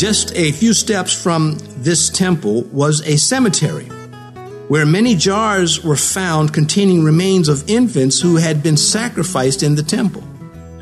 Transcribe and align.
Just 0.00 0.34
a 0.34 0.50
few 0.52 0.72
steps 0.72 1.12
from 1.12 1.58
this 1.76 2.08
temple 2.08 2.62
was 2.72 3.06
a 3.06 3.18
cemetery 3.18 3.84
where 4.68 4.86
many 4.86 5.14
jars 5.14 5.84
were 5.84 5.94
found 5.94 6.54
containing 6.54 7.04
remains 7.04 7.50
of 7.50 7.68
infants 7.68 8.18
who 8.18 8.36
had 8.36 8.62
been 8.62 8.78
sacrificed 8.78 9.62
in 9.62 9.74
the 9.74 9.82
temple. 9.82 10.22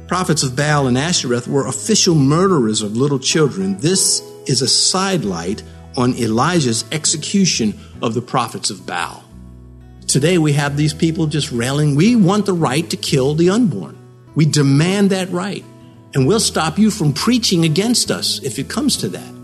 Prophets 0.06 0.44
of 0.44 0.54
Baal 0.54 0.86
and 0.86 0.96
Ashtoreth 0.96 1.48
were 1.48 1.66
official 1.66 2.14
murderers 2.14 2.80
of 2.80 2.96
little 2.96 3.18
children. 3.18 3.76
This 3.78 4.22
is 4.46 4.62
a 4.62 4.68
sidelight 4.68 5.64
on 5.96 6.14
Elijah's 6.14 6.84
execution 6.92 7.76
of 8.00 8.14
the 8.14 8.22
prophets 8.22 8.70
of 8.70 8.86
Baal. 8.86 9.24
Today 10.06 10.38
we 10.38 10.52
have 10.52 10.76
these 10.76 10.94
people 10.94 11.26
just 11.26 11.50
railing, 11.50 11.96
we 11.96 12.14
want 12.14 12.46
the 12.46 12.52
right 12.52 12.88
to 12.88 12.96
kill 12.96 13.34
the 13.34 13.50
unborn. 13.50 13.98
We 14.36 14.44
demand 14.46 15.10
that 15.10 15.28
right. 15.30 15.64
And 16.14 16.26
we'll 16.26 16.40
stop 16.40 16.78
you 16.78 16.90
from 16.90 17.12
preaching 17.12 17.64
against 17.64 18.10
us 18.10 18.42
if 18.42 18.58
it 18.58 18.68
comes 18.68 18.96
to 18.98 19.08
that. 19.10 19.38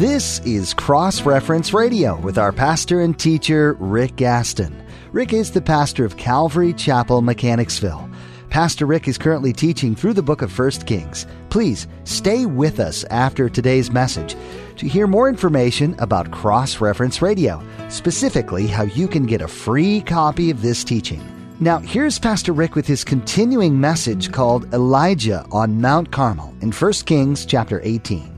This 0.00 0.40
is 0.46 0.72
Cross 0.72 1.26
Reference 1.26 1.74
Radio 1.74 2.18
with 2.20 2.38
our 2.38 2.52
pastor 2.52 3.02
and 3.02 3.18
teacher, 3.18 3.76
Rick 3.78 4.16
Gaston. 4.16 4.74
Rick 5.12 5.34
is 5.34 5.50
the 5.50 5.60
pastor 5.60 6.06
of 6.06 6.16
Calvary 6.16 6.72
Chapel, 6.72 7.20
Mechanicsville. 7.20 8.08
Pastor 8.50 8.84
Rick 8.84 9.06
is 9.06 9.16
currently 9.16 9.52
teaching 9.52 9.94
through 9.94 10.14
the 10.14 10.24
book 10.24 10.42
of 10.42 10.58
1 10.58 10.70
Kings. 10.84 11.24
Please 11.50 11.86
stay 12.02 12.46
with 12.46 12.80
us 12.80 13.04
after 13.04 13.48
today's 13.48 13.92
message 13.92 14.34
to 14.76 14.88
hear 14.88 15.06
more 15.06 15.28
information 15.28 15.94
about 16.00 16.32
Cross 16.32 16.80
Reference 16.80 17.22
Radio, 17.22 17.62
specifically 17.88 18.66
how 18.66 18.82
you 18.82 19.06
can 19.06 19.24
get 19.24 19.40
a 19.40 19.46
free 19.46 20.00
copy 20.00 20.50
of 20.50 20.62
this 20.62 20.82
teaching. 20.82 21.22
Now, 21.60 21.78
here's 21.78 22.18
Pastor 22.18 22.52
Rick 22.52 22.74
with 22.74 22.88
his 22.88 23.04
continuing 23.04 23.80
message 23.80 24.32
called 24.32 24.74
Elijah 24.74 25.46
on 25.52 25.80
Mount 25.80 26.10
Carmel 26.10 26.52
in 26.60 26.72
1 26.72 26.92
Kings 27.06 27.46
chapter 27.46 27.80
18. 27.84 28.36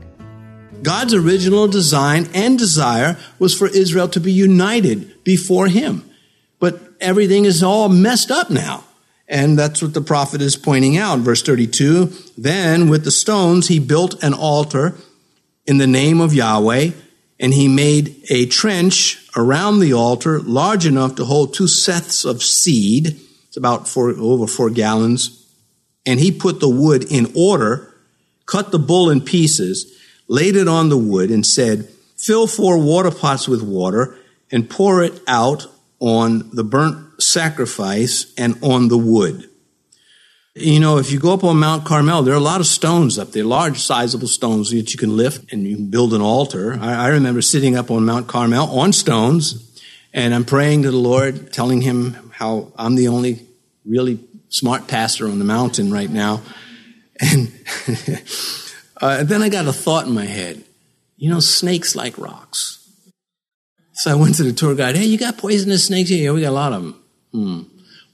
God's 0.83 1.15
original 1.15 1.67
design 1.67 2.27
and 2.35 2.59
desire 2.59 3.17
was 3.39 3.57
for 3.57 3.67
Israel 3.67 4.09
to 4.09 4.19
be 4.19 4.31
united 4.31 5.23
before 5.23 5.69
Him. 5.69 6.07
But 6.59 6.79
everything 7.01 7.45
is 7.45 7.63
all 7.63 7.89
messed 7.89 8.29
up 8.29 8.51
now. 8.51 8.83
And 9.33 9.57
that's 9.57 9.81
what 9.81 9.95
the 9.95 10.01
prophet 10.01 10.43
is 10.43 10.55
pointing 10.55 10.95
out. 10.95 11.19
Verse 11.19 11.41
32 11.41 12.13
Then 12.37 12.87
with 12.87 13.03
the 13.03 13.09
stones 13.09 13.67
he 13.67 13.79
built 13.79 14.23
an 14.23 14.35
altar 14.35 14.95
in 15.65 15.79
the 15.79 15.87
name 15.87 16.21
of 16.21 16.35
Yahweh, 16.35 16.91
and 17.39 17.53
he 17.53 17.67
made 17.67 18.23
a 18.29 18.45
trench 18.45 19.27
around 19.35 19.79
the 19.79 19.93
altar 19.93 20.39
large 20.39 20.85
enough 20.85 21.15
to 21.15 21.25
hold 21.25 21.53
two 21.53 21.63
seahs 21.63 22.29
of 22.29 22.43
seed. 22.43 23.19
It's 23.47 23.57
about 23.57 23.87
four, 23.87 24.11
over 24.11 24.45
four 24.45 24.69
gallons. 24.69 25.43
And 26.05 26.19
he 26.19 26.31
put 26.31 26.59
the 26.59 26.69
wood 26.69 27.11
in 27.11 27.33
order, 27.35 27.91
cut 28.45 28.71
the 28.71 28.77
bull 28.77 29.09
in 29.09 29.19
pieces, 29.19 29.99
laid 30.27 30.55
it 30.55 30.67
on 30.67 30.89
the 30.89 30.97
wood, 30.97 31.31
and 31.31 31.43
said, 31.43 31.89
Fill 32.17 32.45
four 32.45 32.77
water 32.77 33.09
pots 33.09 33.47
with 33.47 33.63
water 33.63 34.15
and 34.51 34.69
pour 34.69 35.01
it 35.01 35.19
out 35.27 35.65
on 35.99 36.51
the 36.51 36.63
burnt 36.63 37.12
sacrifice 37.23 38.33
and 38.37 38.57
on 38.61 38.87
the 38.87 38.97
wood. 38.97 39.49
You 40.55 40.79
know, 40.79 40.97
if 40.97 41.11
you 41.11 41.19
go 41.19 41.33
up 41.33 41.43
on 41.43 41.57
Mount 41.57 41.83
Carmel, 41.83 42.21
there 42.21 42.33
are 42.33 42.37
a 42.37 42.39
lot 42.39 42.59
of 42.59 42.67
stones 42.67 43.17
up 43.17 43.31
there, 43.31 43.43
large, 43.43 43.79
sizable 43.79 44.27
stones 44.27 44.69
that 44.69 44.93
you 44.93 44.99
can 44.99 45.17
lift 45.17 45.51
and 45.51 45.67
you 45.67 45.77
can 45.77 45.89
build 45.89 46.13
an 46.13 46.21
altar. 46.21 46.77
I, 46.79 47.05
I 47.05 47.07
remember 47.07 47.41
sitting 47.41 47.75
up 47.75 47.89
on 47.89 48.05
Mount 48.05 48.27
Carmel 48.27 48.79
on 48.79 48.93
stones 48.93 49.81
and 50.13 50.33
I'm 50.33 50.45
praying 50.45 50.83
to 50.83 50.91
the 50.91 50.97
Lord, 50.97 51.51
telling 51.51 51.81
him 51.81 52.31
how 52.33 52.71
I'm 52.75 52.95
the 52.95 53.07
only 53.07 53.47
really 53.83 54.19
smart 54.49 54.87
pastor 54.87 55.27
on 55.27 55.39
the 55.39 55.45
mountain 55.45 55.91
right 55.91 56.09
now. 56.09 56.41
And 57.19 57.51
Uh, 59.03 59.21
then 59.21 59.43
I 59.43 59.49
got 59.49 59.67
a 59.67 59.73
thought 59.73 60.07
in 60.07 60.13
my 60.13 60.25
head. 60.25 60.63
You 61.17 61.29
know, 61.29 61.41
snakes 61.41 61.93
like 61.93 62.17
rocks. 62.17 62.79
So 63.95 64.09
I 64.09 64.15
went 64.15 64.35
to 64.35 64.43
the 64.43 64.53
tour 64.53 64.75
guide. 64.75 64.95
Hey, 64.95 65.03
you 65.03 65.17
got 65.17 65.37
poisonous 65.37 65.87
snakes 65.87 66.09
here? 66.09 66.23
Yeah, 66.23 66.31
we 66.31 66.39
got 66.39 66.51
a 66.51 66.51
lot 66.51 66.71
of 66.71 66.81
them. 66.81 67.02
Hmm. 67.33 67.63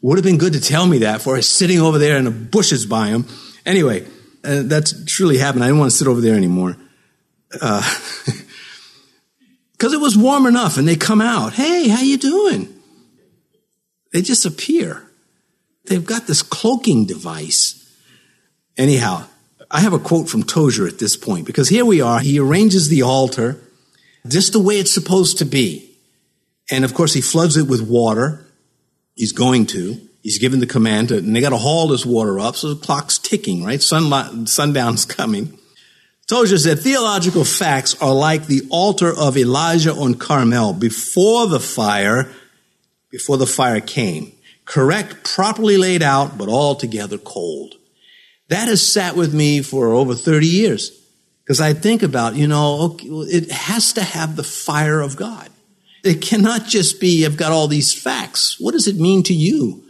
Would 0.02 0.18
have 0.18 0.24
been 0.24 0.38
good 0.38 0.54
to 0.54 0.62
tell 0.62 0.88
me 0.88 1.00
that 1.00 1.22
for 1.22 1.42
sitting 1.42 1.80
over 1.80 1.98
there 1.98 2.18
in 2.18 2.26
the 2.26 2.32
bushes 2.32 2.86
by 2.86 3.10
them. 3.10 3.28
Anyway, 3.66 4.06
uh, 4.44 4.64
that's 4.64 5.06
truly 5.06 5.38
happened. 5.38 5.64
I 5.64 5.68
didn't 5.68 5.80
want 5.80 5.92
to 5.92 5.98
sit 5.98 6.08
over 6.08 6.22
there 6.22 6.36
anymore. 6.36 6.78
Because 7.52 8.34
uh, 9.82 9.90
it 9.94 10.02
was 10.02 10.18
warm 10.18 10.46
enough 10.46 10.78
and 10.78 10.88
they 10.88 10.96
come 10.96 11.22
out. 11.22 11.54
Hey, 11.54 11.90
how 11.90 12.02
you 12.02 12.18
doing? 12.18 12.74
They 14.14 14.22
just 14.22 14.46
appear. 14.46 15.12
They've 15.86 16.06
got 16.06 16.28
this 16.28 16.42
cloaking 16.42 17.06
device. 17.06 17.76
Anyhow, 18.78 19.26
I 19.70 19.82
have 19.82 19.94
a 19.94 20.00
quote 20.00 20.30
from 20.30 20.44
Tozer 20.44 20.88
at 20.88 21.00
this 21.00 21.18
point 21.18 21.46
because 21.46 21.70
here 21.70 21.86
we 21.86 22.00
are. 22.00 22.20
He 22.20 22.40
arranges 22.40 22.90
the 22.90 23.02
altar 23.02 23.60
just 24.28 24.54
the 24.54 24.60
way 24.60 24.80
it's 24.80 24.94
supposed 24.94 25.38
to 25.40 25.46
be. 25.46 25.98
And 26.72 26.86
of 26.86 26.94
course, 26.94 27.14
he 27.14 27.22
floods 27.22 27.58
it 27.58 27.68
with 27.68 27.82
water. 27.82 28.46
He's 29.20 29.34
going 29.34 29.66
to. 29.66 30.00
He's 30.24 30.40
given 30.40 30.62
the 30.62 30.66
command 30.66 31.10
to, 31.10 31.18
and 31.18 31.36
they 31.36 31.42
got 31.42 31.50
to 31.50 31.58
haul 31.58 31.90
this 31.90 32.06
water 32.06 32.40
up. 32.40 32.56
So 32.56 32.74
the 32.74 32.82
clock's 32.82 33.18
ticking, 33.18 33.66
right? 33.66 33.82
Sunlight, 33.82 34.48
sundown's 34.48 35.04
coming. 35.18 35.60
Tozer 36.28 36.58
said 36.58 36.80
theological 36.80 37.44
facts 37.44 38.02
are 38.02 38.14
like 38.14 38.46
the 38.46 38.62
altar 38.70 39.12
of 39.14 39.36
Elijah 39.36 39.94
on 39.94 40.14
Carmel 40.14 40.72
before 40.72 41.48
the 41.48 41.60
fire, 41.60 42.32
before 43.12 43.36
the 43.36 43.46
fire 43.46 43.82
came. 43.82 44.32
Correct, 44.64 45.26
properly 45.26 45.76
laid 45.76 46.02
out, 46.02 46.38
but 46.38 46.48
altogether 46.48 47.18
cold. 47.18 47.76
That 48.48 48.70
has 48.70 48.82
sat 48.82 49.18
with 49.18 49.34
me 49.34 49.62
for 49.62 49.92
over 49.92 50.16
30 50.16 50.48
years. 50.48 50.92
Because 51.44 51.60
I 51.60 51.74
think 51.74 52.04
about, 52.04 52.36
you 52.36 52.48
know, 52.48 52.96
it 53.02 53.52
has 53.52 53.92
to 53.94 54.02
have 54.02 54.38
the 54.38 54.44
fire 54.44 55.02
of 55.02 55.18
God. 55.18 55.50
It 56.04 56.22
cannot 56.22 56.66
just 56.66 57.00
be, 57.00 57.26
I've 57.26 57.38
got 57.38 57.52
all 57.52 57.68
these 57.68 57.94
facts. 57.94 58.60
What 58.60 58.72
does 58.72 58.88
it 58.88 58.96
mean 58.96 59.24
to 59.24 59.34
you? 59.34 59.84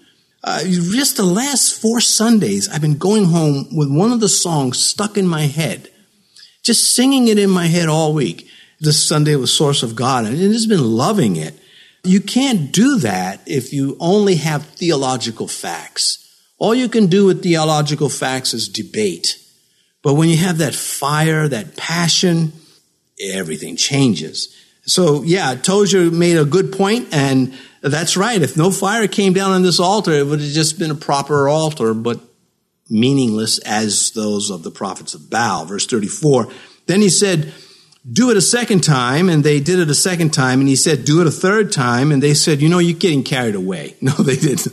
Uh, 0.44 0.64
just 0.64 1.18
the 1.18 1.24
last 1.24 1.80
four 1.80 2.00
Sundays, 2.00 2.70
I've 2.70 2.82
been 2.82 2.98
going 2.98 3.26
home 3.26 3.68
with 3.76 3.92
one 3.92 4.12
of 4.12 4.20
the 4.20 4.30
songs 4.30 4.80
stuck 4.80 5.18
in 5.18 5.28
my 5.28 5.44
head, 5.44 5.90
just 6.64 6.96
singing 6.96 7.28
it 7.28 7.38
in 7.38 7.50
my 7.50 7.68
head 7.68 7.90
all 7.90 8.14
week. 8.14 8.48
This 8.80 9.04
Sunday 9.04 9.36
was 9.36 9.54
Source 9.54 9.84
of 9.84 9.96
God, 9.96 10.26
and 10.26 10.34
I've 10.34 10.40
just 10.40 10.70
been 10.70 10.84
loving 10.84 11.36
it. 11.36 11.54
You 12.04 12.22
can't 12.22 12.72
do 12.72 13.00
that 13.00 13.42
if 13.46 13.74
you 13.74 13.98
only 14.00 14.36
have 14.36 14.66
theological 14.66 15.50
facts. 15.50 16.26
All 16.58 16.74
you 16.74 16.88
can 16.88 17.08
do 17.08 17.26
with 17.26 17.44
theological 17.44 18.08
facts 18.08 18.54
is 18.54 18.70
debate. 18.70 19.38
But 20.02 20.14
when 20.14 20.30
you 20.30 20.38
have 20.38 20.60
that 20.60 20.76
fire, 20.76 21.50
that 21.50 21.76
passion, 21.76 22.54
everything 23.22 23.76
changes. 23.76 24.56
So 24.90 25.24
yeah, 25.24 25.56
Tozer 25.56 26.10
made 26.10 26.38
a 26.38 26.46
good 26.46 26.72
point, 26.72 27.10
and 27.12 27.54
that's 27.82 28.18
right. 28.18 28.42
If 28.42 28.58
no 28.58 28.72
fire 28.72 29.08
came 29.08 29.34
down 29.34 29.52
on 29.52 29.62
this 29.62 29.80
altar, 29.80 30.12
it 30.12 30.26
would 30.26 30.40
have 30.40 30.50
just 30.50 30.80
been 30.80 30.92
a 30.92 30.96
proper 30.96 31.48
altar, 31.48 31.94
but 31.94 32.20
meaningless 32.90 33.60
as 33.60 34.12
those 34.12 34.50
of 34.50 34.64
the 34.64 34.72
prophets 34.72 35.14
of 35.14 35.30
Baal. 35.30 35.66
Verse 35.66 35.86
34. 35.86 36.48
Then 36.88 37.02
he 37.02 37.10
said, 37.10 37.54
do 38.12 38.32
it 38.32 38.38
a 38.38 38.42
second 38.42 38.84
time, 38.84 39.30
and 39.30 39.44
they 39.44 39.60
did 39.60 39.78
it 39.78 39.90
a 39.90 39.96
second 39.96 40.34
time, 40.34 40.60
and 40.60 40.70
he 40.70 40.76
said, 40.76 41.06
do 41.06 41.22
it 41.22 41.28
a 41.28 41.32
third 41.32 41.72
time, 41.72 42.12
and 42.12 42.24
they 42.24 42.34
said, 42.34 42.62
you 42.62 42.70
know, 42.70 42.80
you're 42.80 42.98
getting 42.98 43.24
carried 43.24 43.56
away. 43.56 43.96
No, 44.02 44.14
they 44.14 44.38
didn't. 44.38 44.68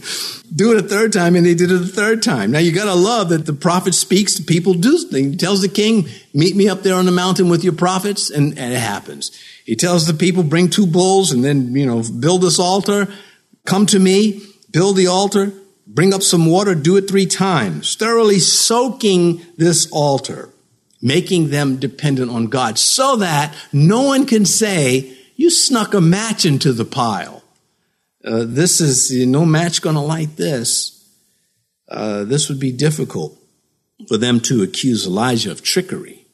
Do 0.55 0.73
it 0.73 0.85
a 0.85 0.89
third 0.89 1.13
time, 1.13 1.35
and 1.35 1.45
they 1.45 1.55
did 1.55 1.71
it 1.71 1.83
a 1.83 1.87
third 1.87 2.23
time. 2.23 2.53
Now 2.53 2.61
you 2.61 2.73
gotta 2.73 2.95
love 2.95 3.31
that 3.31 3.45
the 3.45 3.53
prophet 3.53 3.95
speaks 3.95 4.35
to 4.37 4.45
people, 4.45 4.73
do. 4.73 4.97
He 5.11 5.37
tells 5.37 5.61
the 5.61 5.69
king, 5.69 6.09
meet 6.33 6.55
me 6.55 6.69
up 6.69 6.83
there 6.83 6.95
on 6.95 7.05
the 7.05 7.13
mountain 7.13 7.49
with 7.49 7.65
your 7.65 7.75
prophets, 7.75 8.31
and, 8.31 8.57
and 8.59 8.73
it 8.73 8.79
happens. 8.79 9.33
He 9.67 9.77
tells 9.77 10.07
the 10.07 10.15
people, 10.15 10.43
bring 10.43 10.71
two 10.71 10.87
bulls, 10.87 11.31
and 11.31 11.45
then, 11.45 11.75
you 11.75 11.85
know, 11.85 12.03
build 12.19 12.41
this 12.41 12.59
altar, 12.59 13.09
come 13.67 13.85
to 13.87 13.99
me, 13.99 14.41
build 14.73 14.97
the 14.97 15.09
altar, 15.09 15.53
bring 15.87 16.15
up 16.15 16.23
some 16.23 16.47
water, 16.47 16.75
do 16.75 16.97
it 16.97 17.09
three 17.09 17.27
times, 17.27 17.95
thoroughly 17.97 18.39
soaking 18.39 19.45
this 19.59 19.91
altar 19.93 20.51
making 21.03 21.51
them 21.51 21.77
dependent 21.77 22.31
on 22.31 22.47
God 22.47 22.79
so 22.79 23.17
that 23.17 23.55
no 23.73 24.03
one 24.03 24.27
can 24.27 24.45
say, 24.45 25.17
you 25.37 25.51
snuck 25.51 25.95
a 25.95 26.01
match 26.01 26.45
into 26.45 26.73
the 26.73 26.85
pile. 26.85 27.43
Uh, 28.25 28.45
this 28.45 28.81
is 28.81 29.13
no 29.27 29.45
match 29.45 29.83
going 29.83 29.95
to 29.95 30.01
light 30.01 30.37
this. 30.37 30.93
Uh, 31.89 32.25
this 32.25 32.49
would 32.49 32.59
be 32.59 32.73
difficult 32.73 33.39
for 34.09 34.17
them 34.17 34.41
to 34.41 34.63
accuse 34.63 35.07
Elijah 35.07 35.53
of 35.53 35.63
trickery. 35.63 36.26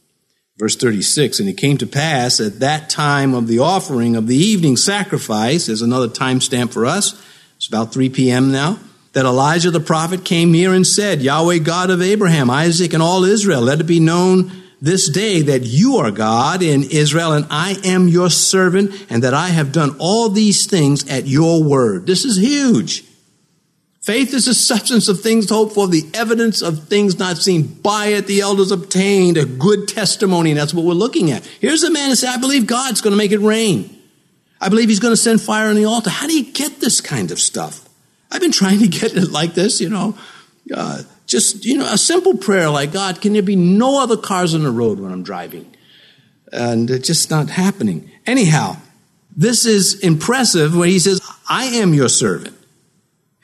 Verse 0.58 0.76
36, 0.76 1.40
and 1.40 1.49
it 1.49 1.56
came 1.56 1.78
to 1.78 1.87
pass 1.87 2.38
at 2.38 2.60
that 2.60 2.90
time 2.90 3.32
of 3.32 3.49
the 3.49 3.58
offering 3.58 4.16
of 4.16 4.26
the 4.26 4.37
evening 4.37 4.76
sacrifice, 4.76 5.66
there's 5.66 5.82
another 5.82 6.08
timestamp 6.08 6.72
for 6.72 6.84
us. 6.84 7.20
It's 7.56 7.66
about 7.69 7.93
3 7.93 8.10
p.m. 8.10 8.52
now 8.52 8.78
that 9.12 9.25
Elijah 9.25 9.70
the 9.70 9.81
prophet 9.81 10.25
came 10.25 10.52
near 10.52 10.72
and 10.75 10.87
said, 10.87 11.22
Yahweh 11.22 11.58
God 11.58 11.90
of 11.90 12.02
Abraham, 12.02 12.50
Isaac, 12.50 12.93
and 12.93 13.02
all 13.02 13.25
Israel, 13.25 13.62
let 13.62 13.81
it 13.81 13.84
be 13.84 14.00
known 14.00 14.50
this 14.81 15.08
day 15.08 15.43
that 15.43 15.62
you 15.62 15.96
are 15.99 16.10
God 16.10 16.62
in 16.62 16.82
Israel 16.82 17.32
and 17.32 17.46
I 17.50 17.76
am 17.84 18.08
your 18.08 18.31
servant 18.31 19.06
and 19.10 19.22
that 19.22 19.34
I 19.34 19.48
have 19.48 19.70
done 19.70 19.96
all 19.98 20.28
these 20.28 20.66
things 20.66 21.08
at 21.08 21.26
your 21.26 21.62
word. 21.62 22.06
This 22.06 22.25
is 22.25 22.37
huge. 22.37 23.05
Faith 24.02 24.34
is 24.34 24.46
the 24.46 24.54
substance 24.54 25.08
of 25.08 25.20
things 25.20 25.49
hoped 25.49 25.75
for, 25.75 25.87
the 25.87 26.04
evidence 26.12 26.60
of 26.60 26.88
things 26.88 27.20
not 27.20 27.38
seen. 27.38 27.62
By 27.62 28.06
it, 28.06 28.26
the 28.26 28.40
elders 28.40 28.72
obtained 28.72 29.37
a 29.37 29.44
good 29.44 29.87
testimony. 29.87 30.50
And 30.50 30.58
that's 30.58 30.75
what 30.75 30.84
we're 30.84 30.94
looking 30.94 31.31
at. 31.31 31.46
Here's 31.60 31.84
a 31.84 31.90
man 31.90 32.08
who 32.08 32.16
said, 32.16 32.31
I 32.31 32.38
believe 32.38 32.66
God's 32.66 33.00
going 33.00 33.12
to 33.12 33.16
make 33.16 33.31
it 33.31 33.38
rain. 33.38 33.96
I 34.60 34.69
believe 34.69 34.88
he's 34.88 34.99
going 34.99 35.12
to 35.12 35.16
send 35.16 35.40
fire 35.40 35.69
on 35.69 35.76
the 35.76 35.84
altar. 35.84 36.10
How 36.10 36.26
do 36.26 36.37
you 36.37 36.52
get 36.52 36.81
this 36.81 37.00
kind 37.00 37.31
of 37.31 37.38
stuff? 37.38 37.88
I've 38.28 38.40
been 38.40 38.50
trying 38.50 38.81
to 38.81 38.88
get 38.88 39.16
it 39.16 39.31
like 39.31 39.54
this, 39.54 39.81
you 39.81 39.88
know. 39.88 40.19
Uh, 40.75 41.02
just, 41.26 41.64
you 41.64 41.78
know, 41.78 41.87
a 41.87 41.98
simple 41.98 42.37
prayer 42.37 42.70
like, 42.70 42.93
God, 42.93 43.20
can 43.20 43.34
there 43.34 43.43
be 43.43 43.56
no 43.56 44.02
other 44.02 44.16
cars 44.16 44.52
on 44.52 44.64
the 44.64 44.70
road 44.72 44.98
when 44.98 45.12
I'm 45.12 45.22
driving? 45.22 45.72
And 46.52 46.90
it's 46.90 47.06
just 47.06 47.31
not 47.31 47.50
happening. 47.50 48.10
Anyhow, 48.26 48.78
this 49.37 49.64
is 49.64 50.00
impressive 50.00 50.76
when 50.76 50.88
he 50.88 50.98
says, 50.98 51.20
I 51.48 51.66
am 51.66 51.94
your 51.94 52.08
servant 52.08 52.56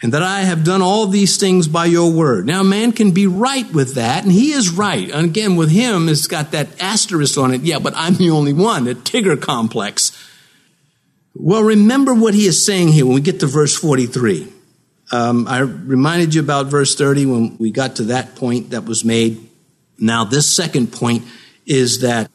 and 0.00 0.12
that 0.12 0.22
I 0.22 0.40
have 0.42 0.64
done 0.64 0.80
all 0.80 1.06
these 1.06 1.38
things 1.38 1.66
by 1.66 1.86
your 1.86 2.12
word. 2.12 2.46
Now, 2.46 2.62
man 2.62 2.92
can 2.92 3.10
be 3.10 3.26
right 3.26 3.70
with 3.72 3.94
that, 3.96 4.22
and 4.22 4.32
he 4.32 4.52
is 4.52 4.70
right. 4.70 5.10
And 5.10 5.26
again, 5.26 5.56
with 5.56 5.70
him, 5.70 6.08
it's 6.08 6.26
got 6.26 6.52
that 6.52 6.68
asterisk 6.80 7.36
on 7.36 7.52
it. 7.52 7.62
Yeah, 7.62 7.80
but 7.80 7.94
I'm 7.96 8.14
the 8.14 8.30
only 8.30 8.52
one, 8.52 8.84
the 8.84 8.94
Tigger 8.94 9.40
complex. 9.40 10.12
Well, 11.34 11.62
remember 11.62 12.14
what 12.14 12.34
he 12.34 12.46
is 12.46 12.64
saying 12.64 12.88
here 12.88 13.06
when 13.06 13.14
we 13.14 13.20
get 13.20 13.40
to 13.40 13.46
verse 13.46 13.76
43. 13.76 14.52
Um, 15.10 15.48
I 15.48 15.60
reminded 15.60 16.34
you 16.34 16.42
about 16.42 16.66
verse 16.66 16.94
30 16.94 17.26
when 17.26 17.58
we 17.58 17.70
got 17.70 17.96
to 17.96 18.04
that 18.04 18.36
point 18.36 18.70
that 18.70 18.84
was 18.84 19.04
made. 19.04 19.48
Now, 19.98 20.24
this 20.24 20.54
second 20.54 20.92
point 20.92 21.24
is 21.66 22.02
that 22.02 22.30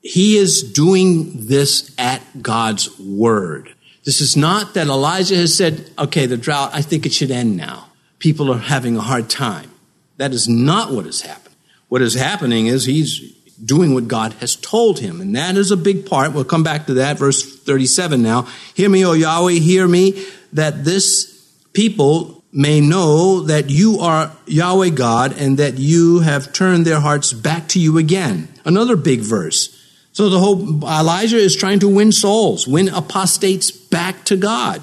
he 0.00 0.36
is 0.36 0.72
doing 0.72 1.46
this 1.46 1.94
at 1.98 2.42
God's 2.42 2.98
word. 2.98 3.73
This 4.04 4.20
is 4.20 4.36
not 4.36 4.74
that 4.74 4.86
Elijah 4.86 5.36
has 5.36 5.56
said, 5.56 5.90
okay, 5.98 6.26
the 6.26 6.36
drought, 6.36 6.70
I 6.74 6.82
think 6.82 7.06
it 7.06 7.12
should 7.12 7.30
end 7.30 7.56
now. 7.56 7.88
People 8.18 8.52
are 8.52 8.58
having 8.58 8.96
a 8.96 9.00
hard 9.00 9.30
time. 9.30 9.70
That 10.18 10.32
is 10.32 10.46
not 10.46 10.92
what 10.92 11.06
has 11.06 11.22
happened. 11.22 11.54
What 11.88 12.02
is 12.02 12.14
happening 12.14 12.66
is 12.66 12.84
he's 12.84 13.32
doing 13.64 13.94
what 13.94 14.08
God 14.08 14.32
has 14.34 14.56
told 14.56 14.98
him. 14.98 15.20
And 15.20 15.34
that 15.36 15.56
is 15.56 15.70
a 15.70 15.76
big 15.76 16.06
part. 16.06 16.32
We'll 16.32 16.44
come 16.44 16.62
back 16.62 16.86
to 16.86 16.94
that. 16.94 17.18
Verse 17.18 17.60
37 17.60 18.22
now. 18.22 18.48
Hear 18.74 18.90
me, 18.90 19.04
O 19.04 19.12
Yahweh, 19.12 19.52
hear 19.52 19.86
me, 19.88 20.24
that 20.52 20.84
this 20.84 21.54
people 21.72 22.44
may 22.52 22.80
know 22.80 23.40
that 23.40 23.70
you 23.70 23.98
are 24.00 24.32
Yahweh 24.46 24.90
God 24.90 25.36
and 25.38 25.58
that 25.58 25.78
you 25.78 26.20
have 26.20 26.52
turned 26.52 26.84
their 26.84 27.00
hearts 27.00 27.32
back 27.32 27.68
to 27.68 27.80
you 27.80 27.98
again. 27.98 28.48
Another 28.64 28.96
big 28.96 29.20
verse. 29.20 29.80
So 30.14 30.30
the 30.30 30.38
whole 30.38 30.84
Elijah 30.84 31.36
is 31.36 31.56
trying 31.56 31.80
to 31.80 31.88
win 31.88 32.12
souls, 32.12 32.66
win 32.66 32.88
apostates 32.88 33.70
back 33.70 34.24
to 34.26 34.36
God. 34.36 34.80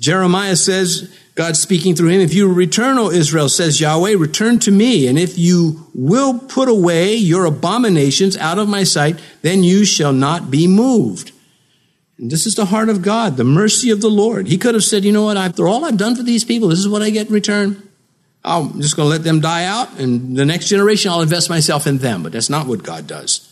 Jeremiah 0.00 0.56
says, 0.56 1.16
God 1.36 1.56
speaking 1.56 1.94
through 1.94 2.08
him, 2.08 2.20
if 2.20 2.34
you 2.34 2.52
return, 2.52 2.98
O 2.98 3.10
Israel, 3.10 3.48
says 3.48 3.80
Yahweh, 3.80 4.16
return 4.18 4.58
to 4.60 4.72
me. 4.72 5.06
And 5.06 5.18
if 5.18 5.38
you 5.38 5.88
will 5.94 6.38
put 6.38 6.68
away 6.68 7.14
your 7.14 7.44
abominations 7.44 8.36
out 8.36 8.58
of 8.58 8.68
my 8.68 8.82
sight, 8.82 9.20
then 9.42 9.62
you 9.62 9.84
shall 9.84 10.12
not 10.12 10.50
be 10.50 10.66
moved. 10.66 11.30
And 12.18 12.30
this 12.30 12.44
is 12.44 12.56
the 12.56 12.66
heart 12.66 12.88
of 12.88 13.02
God, 13.02 13.36
the 13.36 13.44
mercy 13.44 13.90
of 13.90 14.00
the 14.00 14.10
Lord. 14.10 14.48
He 14.48 14.58
could 14.58 14.74
have 14.74 14.84
said, 14.84 15.04
you 15.04 15.12
know 15.12 15.24
what, 15.24 15.36
after 15.36 15.68
all 15.68 15.84
I've 15.84 15.96
done 15.96 16.16
for 16.16 16.24
these 16.24 16.44
people, 16.44 16.68
this 16.68 16.80
is 16.80 16.88
what 16.88 17.02
I 17.02 17.10
get 17.10 17.28
in 17.28 17.32
return. 17.32 17.88
I'm 18.44 18.80
just 18.80 18.96
going 18.96 19.06
to 19.06 19.10
let 19.10 19.22
them 19.22 19.40
die 19.40 19.64
out, 19.64 19.98
and 20.00 20.36
the 20.36 20.44
next 20.44 20.68
generation, 20.68 21.10
I'll 21.10 21.20
invest 21.20 21.48
myself 21.50 21.86
in 21.86 21.98
them. 21.98 22.22
But 22.22 22.32
that's 22.32 22.50
not 22.50 22.66
what 22.66 22.82
God 22.82 23.06
does. 23.06 23.49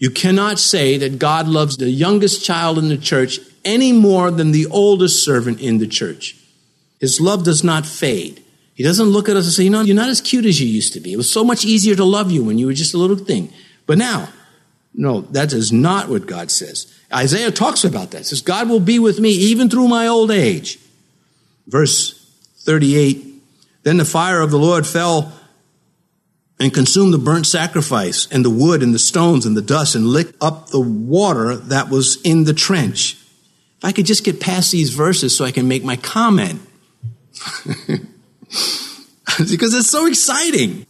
You 0.00 0.10
cannot 0.10 0.58
say 0.58 0.96
that 0.96 1.18
God 1.18 1.46
loves 1.46 1.76
the 1.76 1.90
youngest 1.90 2.42
child 2.42 2.78
in 2.78 2.88
the 2.88 2.96
church 2.96 3.38
any 3.66 3.92
more 3.92 4.30
than 4.30 4.50
the 4.50 4.66
oldest 4.66 5.22
servant 5.22 5.60
in 5.60 5.76
the 5.76 5.86
church. 5.86 6.36
His 6.98 7.20
love 7.20 7.44
does 7.44 7.62
not 7.62 7.84
fade. 7.84 8.42
He 8.74 8.82
doesn't 8.82 9.10
look 9.10 9.28
at 9.28 9.36
us 9.36 9.44
and 9.44 9.52
say, 9.52 9.64
you 9.64 9.70
know, 9.70 9.82
you're 9.82 9.94
not 9.94 10.08
as 10.08 10.22
cute 10.22 10.46
as 10.46 10.58
you 10.58 10.66
used 10.66 10.94
to 10.94 11.00
be. 11.00 11.12
It 11.12 11.18
was 11.18 11.30
so 11.30 11.44
much 11.44 11.66
easier 11.66 11.94
to 11.94 12.04
love 12.04 12.30
you 12.30 12.42
when 12.42 12.56
you 12.56 12.66
were 12.66 12.72
just 12.72 12.94
a 12.94 12.98
little 12.98 13.16
thing. 13.16 13.52
But 13.86 13.98
now, 13.98 14.30
no, 14.94 15.20
that 15.20 15.52
is 15.52 15.70
not 15.70 16.08
what 16.08 16.26
God 16.26 16.50
says. 16.50 16.90
Isaiah 17.12 17.50
talks 17.50 17.84
about 17.84 18.12
that. 18.12 18.24
says, 18.24 18.40
God 18.40 18.70
will 18.70 18.80
be 18.80 18.98
with 18.98 19.20
me 19.20 19.30
even 19.30 19.68
through 19.68 19.88
my 19.88 20.06
old 20.06 20.30
age. 20.30 20.78
Verse 21.66 22.14
38, 22.60 23.26
then 23.82 23.98
the 23.98 24.06
fire 24.06 24.40
of 24.40 24.50
the 24.50 24.58
Lord 24.58 24.86
fell 24.86 25.32
and 26.60 26.72
consumed 26.74 27.14
the 27.14 27.18
burnt 27.18 27.46
sacrifice 27.46 28.28
and 28.30 28.44
the 28.44 28.50
wood 28.50 28.82
and 28.82 28.94
the 28.94 28.98
stones 28.98 29.46
and 29.46 29.56
the 29.56 29.62
dust 29.62 29.94
and 29.94 30.06
licked 30.06 30.36
up 30.42 30.68
the 30.68 30.78
water 30.78 31.56
that 31.56 31.88
was 31.88 32.20
in 32.20 32.44
the 32.44 32.52
trench. 32.52 33.14
If 33.78 33.84
I 33.84 33.92
could 33.92 34.04
just 34.04 34.24
get 34.24 34.40
past 34.40 34.70
these 34.70 34.90
verses 34.90 35.34
so 35.34 35.46
I 35.46 35.52
can 35.52 35.66
make 35.66 35.82
my 35.82 35.96
comment. 35.96 36.60
because 39.38 39.74
it's 39.74 39.88
so 39.88 40.06
exciting. 40.06 40.86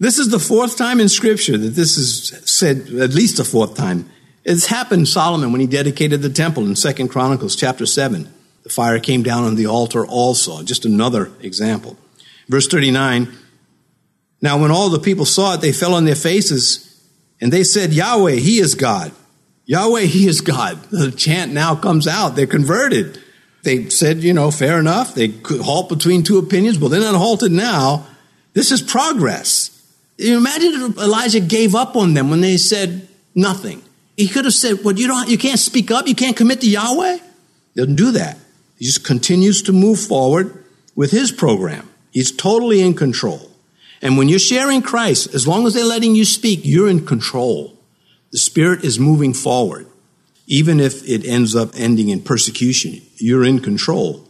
This 0.00 0.18
is 0.18 0.30
the 0.30 0.40
fourth 0.40 0.76
time 0.76 0.98
in 0.98 1.08
scripture 1.08 1.56
that 1.56 1.70
this 1.70 1.96
is 1.96 2.28
said, 2.44 2.88
at 3.00 3.14
least 3.14 3.36
the 3.36 3.44
fourth 3.44 3.76
time. 3.76 4.10
It's 4.44 4.66
happened 4.66 5.06
Solomon 5.06 5.52
when 5.52 5.60
he 5.60 5.68
dedicated 5.68 6.22
the 6.22 6.28
temple 6.28 6.66
in 6.66 6.74
Second 6.74 7.08
Chronicles 7.08 7.54
chapter 7.54 7.86
7. 7.86 8.32
The 8.64 8.68
fire 8.68 8.98
came 8.98 9.22
down 9.22 9.44
on 9.44 9.54
the 9.54 9.66
altar 9.66 10.04
also. 10.04 10.62
Just 10.64 10.84
another 10.84 11.30
example. 11.40 11.96
Verse 12.48 12.66
39, 12.66 13.32
now, 14.42 14.60
when 14.60 14.70
all 14.70 14.90
the 14.90 14.98
people 14.98 15.24
saw 15.24 15.54
it, 15.54 15.60
they 15.60 15.72
fell 15.72 15.94
on 15.94 16.04
their 16.04 16.14
faces 16.14 16.82
and 17.40 17.52
they 17.52 17.64
said, 17.64 17.92
Yahweh, 17.92 18.34
He 18.34 18.58
is 18.58 18.74
God. 18.74 19.12
Yahweh, 19.64 20.02
He 20.02 20.26
is 20.26 20.40
God. 20.40 20.82
The 20.90 21.10
chant 21.10 21.52
now 21.52 21.74
comes 21.74 22.06
out. 22.06 22.30
They're 22.30 22.46
converted. 22.46 23.20
They 23.62 23.88
said, 23.88 24.18
you 24.18 24.32
know, 24.32 24.50
fair 24.50 24.78
enough. 24.78 25.14
They 25.14 25.28
could 25.28 25.60
halt 25.60 25.88
between 25.88 26.22
two 26.22 26.38
opinions. 26.38 26.78
Well, 26.78 26.90
they're 26.90 27.00
not 27.00 27.16
halted 27.16 27.50
now. 27.50 28.06
This 28.52 28.70
is 28.70 28.80
progress. 28.80 29.72
Imagine 30.18 30.72
if 30.82 30.98
Elijah 30.98 31.40
gave 31.40 31.74
up 31.74 31.96
on 31.96 32.14
them 32.14 32.30
when 32.30 32.40
they 32.40 32.58
said 32.58 33.08
nothing. 33.34 33.82
He 34.16 34.28
could 34.28 34.44
have 34.44 34.54
said, 34.54 34.84
well, 34.84 34.94
you 34.94 35.08
don't, 35.08 35.28
you 35.28 35.36
can't 35.36 35.58
speak 35.58 35.90
up. 35.90 36.06
You 36.06 36.14
can't 36.14 36.36
commit 36.36 36.60
to 36.60 36.70
Yahweh. 36.70 37.18
Doesn't 37.74 37.96
do 37.96 38.12
that. 38.12 38.38
He 38.78 38.84
just 38.84 39.04
continues 39.04 39.62
to 39.62 39.72
move 39.72 39.98
forward 39.98 40.64
with 40.94 41.10
his 41.10 41.32
program. 41.32 41.90
He's 42.12 42.30
totally 42.30 42.80
in 42.80 42.94
control. 42.94 43.50
And 44.02 44.18
when 44.18 44.28
you're 44.28 44.38
sharing 44.38 44.82
Christ, 44.82 45.34
as 45.34 45.48
long 45.48 45.66
as 45.66 45.74
they're 45.74 45.84
letting 45.84 46.14
you 46.14 46.24
speak, 46.24 46.60
you're 46.62 46.88
in 46.88 47.06
control. 47.06 47.78
The 48.30 48.38
Spirit 48.38 48.84
is 48.84 48.98
moving 48.98 49.32
forward. 49.32 49.86
Even 50.46 50.78
if 50.78 51.06
it 51.08 51.24
ends 51.24 51.56
up 51.56 51.70
ending 51.74 52.08
in 52.08 52.22
persecution, 52.22 53.00
you're 53.16 53.44
in 53.44 53.60
control. 53.60 54.28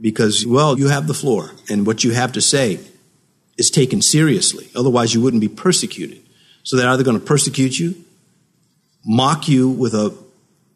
Because, 0.00 0.46
well, 0.46 0.78
you 0.78 0.88
have 0.88 1.06
the 1.06 1.14
floor, 1.14 1.52
and 1.68 1.86
what 1.86 2.04
you 2.04 2.12
have 2.12 2.32
to 2.32 2.40
say 2.40 2.80
is 3.56 3.70
taken 3.70 4.02
seriously. 4.02 4.68
Otherwise, 4.76 5.14
you 5.14 5.20
wouldn't 5.20 5.40
be 5.40 5.48
persecuted. 5.48 6.20
So 6.62 6.76
they're 6.76 6.88
either 6.88 7.02
going 7.02 7.18
to 7.18 7.24
persecute 7.24 7.78
you, 7.78 8.04
mock 9.04 9.48
you 9.48 9.68
with 9.68 9.94
a 9.94 10.14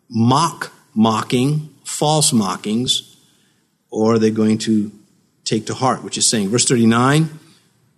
mock 0.09 0.73
mocking, 0.95 1.75
false 1.85 2.33
mockings, 2.33 3.17
or 3.91 4.19
they're 4.19 4.31
going 4.31 4.59
to 4.59 4.91
take 5.45 5.67
to 5.67 5.75
heart, 5.75 6.03
which 6.03 6.19
is 6.19 6.29
saying, 6.29 6.49
verse 6.49 6.67
39, 6.67 7.29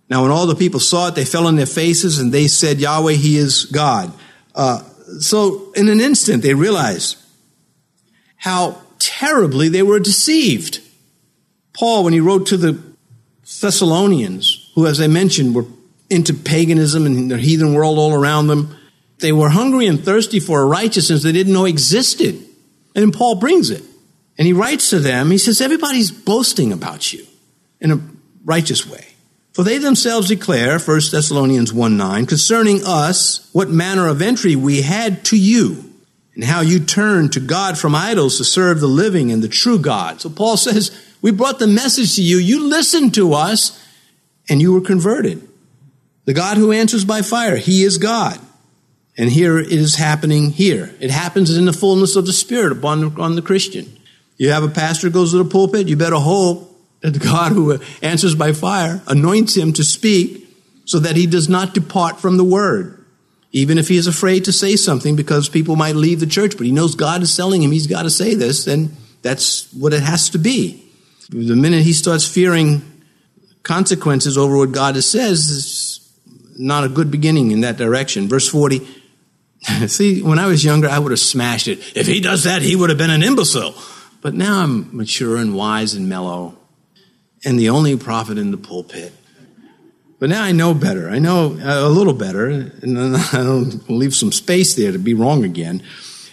now, 0.09 0.21
when 0.21 0.31
all 0.31 0.45
the 0.45 0.55
people 0.55 0.79
saw 0.79 1.07
it, 1.07 1.15
they 1.15 1.25
fell 1.25 1.47
on 1.47 1.55
their 1.55 1.65
faces 1.65 2.19
and 2.19 2.31
they 2.31 2.47
said, 2.47 2.79
Yahweh, 2.79 3.13
He 3.13 3.37
is 3.37 3.65
God. 3.65 4.13
Uh, 4.53 4.83
so, 5.19 5.71
in 5.73 5.89
an 5.89 5.99
instant, 5.99 6.43
they 6.43 6.53
realized 6.53 7.17
how 8.37 8.81
terribly 8.99 9.67
they 9.67 9.81
were 9.81 9.99
deceived. 9.99 10.79
Paul, 11.73 12.03
when 12.03 12.13
he 12.13 12.19
wrote 12.19 12.47
to 12.47 12.57
the 12.57 12.79
Thessalonians, 13.61 14.71
who, 14.75 14.85
as 14.85 15.01
I 15.01 15.07
mentioned, 15.07 15.55
were 15.55 15.65
into 16.09 16.33
paganism 16.33 17.05
and 17.05 17.31
the 17.31 17.37
heathen 17.37 17.73
world 17.73 17.97
all 17.97 18.13
around 18.13 18.47
them, 18.47 18.75
they 19.19 19.31
were 19.31 19.49
hungry 19.49 19.87
and 19.87 20.03
thirsty 20.03 20.39
for 20.39 20.61
a 20.61 20.65
righteousness 20.65 21.23
they 21.23 21.31
didn't 21.31 21.53
know 21.53 21.65
existed. 21.65 22.43
And 22.95 23.13
Paul 23.13 23.35
brings 23.35 23.71
it. 23.71 23.83
And 24.37 24.45
he 24.45 24.53
writes 24.53 24.89
to 24.91 24.99
them, 24.99 25.31
he 25.31 25.37
says, 25.37 25.61
Everybody's 25.61 26.11
boasting 26.11 26.71
about 26.71 27.11
you 27.11 27.25
in 27.79 27.91
a 27.91 27.99
righteous 28.43 28.85
way. 28.85 29.14
For 29.55 29.63
they 29.63 29.77
themselves 29.77 30.27
declare, 30.27 30.77
1 30.77 30.99
Thessalonians 31.11 31.71
1 31.71 31.95
9, 31.95 32.25
concerning 32.25 32.81
us, 32.85 33.49
what 33.53 33.69
manner 33.69 34.09
of 34.09 34.21
entry 34.21 34.57
we 34.57 34.81
had 34.81 35.23
to 35.25 35.37
you, 35.37 35.93
and 36.33 36.43
how 36.43 36.59
you 36.59 36.81
turned 36.81 37.31
to 37.31 37.39
God 37.39 37.77
from 37.77 37.95
idols 37.95 38.37
to 38.37 38.43
serve 38.43 38.81
the 38.81 38.87
living 38.87 39.31
and 39.31 39.41
the 39.41 39.47
true 39.47 39.79
God. 39.79 40.19
So 40.19 40.29
Paul 40.29 40.57
says, 40.57 40.91
We 41.21 41.31
brought 41.31 41.59
the 41.59 41.67
message 41.67 42.17
to 42.17 42.21
you, 42.21 42.35
you 42.35 42.67
listened 42.67 43.13
to 43.13 43.33
us, 43.33 43.81
and 44.49 44.61
you 44.61 44.73
were 44.73 44.81
converted. 44.81 45.47
The 46.25 46.33
God 46.33 46.57
who 46.57 46.73
answers 46.73 47.05
by 47.05 47.21
fire, 47.21 47.55
He 47.55 47.83
is 47.83 47.97
God. 47.97 48.37
And 49.17 49.29
here 49.29 49.57
it 49.57 49.71
is 49.71 49.95
happening 49.95 50.51
here. 50.51 50.93
It 50.99 51.11
happens 51.11 51.55
in 51.55 51.63
the 51.63 51.71
fullness 51.71 52.17
of 52.17 52.25
the 52.25 52.33
Spirit 52.33 52.73
upon 52.73 53.17
on 53.21 53.35
the 53.35 53.41
Christian. 53.41 53.97
You 54.35 54.49
have 54.49 54.65
a 54.65 54.69
pastor 54.69 55.09
goes 55.09 55.31
to 55.31 55.37
the 55.37 55.49
pulpit, 55.49 55.87
you 55.87 55.95
better 55.95 56.17
hope 56.17 56.74
that 57.11 57.21
God 57.21 57.51
who 57.51 57.79
answers 58.01 58.33
by 58.33 58.51
fire 58.51 59.01
anoints 59.07 59.55
him 59.55 59.73
to 59.73 59.83
speak 59.83 60.47
so 60.85 60.99
that 60.99 61.15
he 61.15 61.27
does 61.27 61.47
not 61.47 61.73
depart 61.73 62.19
from 62.19 62.37
the 62.37 62.43
word. 62.43 63.05
Even 63.51 63.77
if 63.77 63.87
he 63.87 63.97
is 63.97 64.07
afraid 64.07 64.45
to 64.45 64.51
say 64.51 64.75
something 64.75 65.15
because 65.15 65.47
people 65.47 65.75
might 65.75 65.95
leave 65.95 66.19
the 66.19 66.25
church, 66.25 66.57
but 66.57 66.65
he 66.65 66.71
knows 66.71 66.95
God 66.95 67.21
is 67.21 67.35
telling 67.35 67.61
him 67.61 67.71
he's 67.71 67.87
got 67.87 68.03
to 68.03 68.09
say 68.09 68.33
this, 68.33 68.65
then 68.65 68.95
that's 69.21 69.71
what 69.71 69.93
it 69.93 70.03
has 70.03 70.29
to 70.31 70.37
be. 70.37 70.83
The 71.29 71.55
minute 71.55 71.83
he 71.83 71.93
starts 71.93 72.27
fearing 72.27 72.81
consequences 73.63 74.37
over 74.37 74.57
what 74.57 74.71
God 74.71 75.01
says, 75.03 75.49
it's 75.49 76.59
not 76.59 76.83
a 76.83 76.89
good 76.89 77.11
beginning 77.11 77.51
in 77.51 77.61
that 77.61 77.77
direction. 77.77 78.27
Verse 78.27 78.47
40. 78.47 78.85
See, 79.87 80.21
when 80.21 80.37
I 80.37 80.47
was 80.47 80.65
younger, 80.65 80.89
I 80.89 80.99
would 80.99 81.11
have 81.11 81.19
smashed 81.19 81.67
it. 81.67 81.79
If 81.95 82.07
he 82.07 82.19
does 82.19 82.43
that, 82.43 82.61
he 82.61 82.75
would 82.75 82.89
have 82.89 82.99
been 82.99 83.09
an 83.09 83.23
imbecile. 83.23 83.75
But 84.21 84.33
now 84.33 84.61
I'm 84.61 84.95
mature 84.95 85.37
and 85.37 85.55
wise 85.55 85.93
and 85.93 86.09
mellow 86.09 86.57
and 87.45 87.59
the 87.59 87.69
only 87.69 87.95
prophet 87.95 88.37
in 88.37 88.51
the 88.51 88.57
pulpit. 88.57 89.13
But 90.19 90.29
now 90.29 90.43
I 90.43 90.53
know 90.53 90.73
better. 90.73 91.09
I 91.09 91.19
know 91.19 91.57
uh, 91.59 91.87
a 91.87 91.89
little 91.89 92.13
better, 92.13 92.47
and 92.47 93.15
I 93.33 93.43
don't 93.43 93.89
leave 93.89 94.15
some 94.15 94.31
space 94.31 94.73
there 94.75 94.91
to 94.91 94.99
be 94.99 95.13
wrong 95.13 95.43
again. 95.43 95.83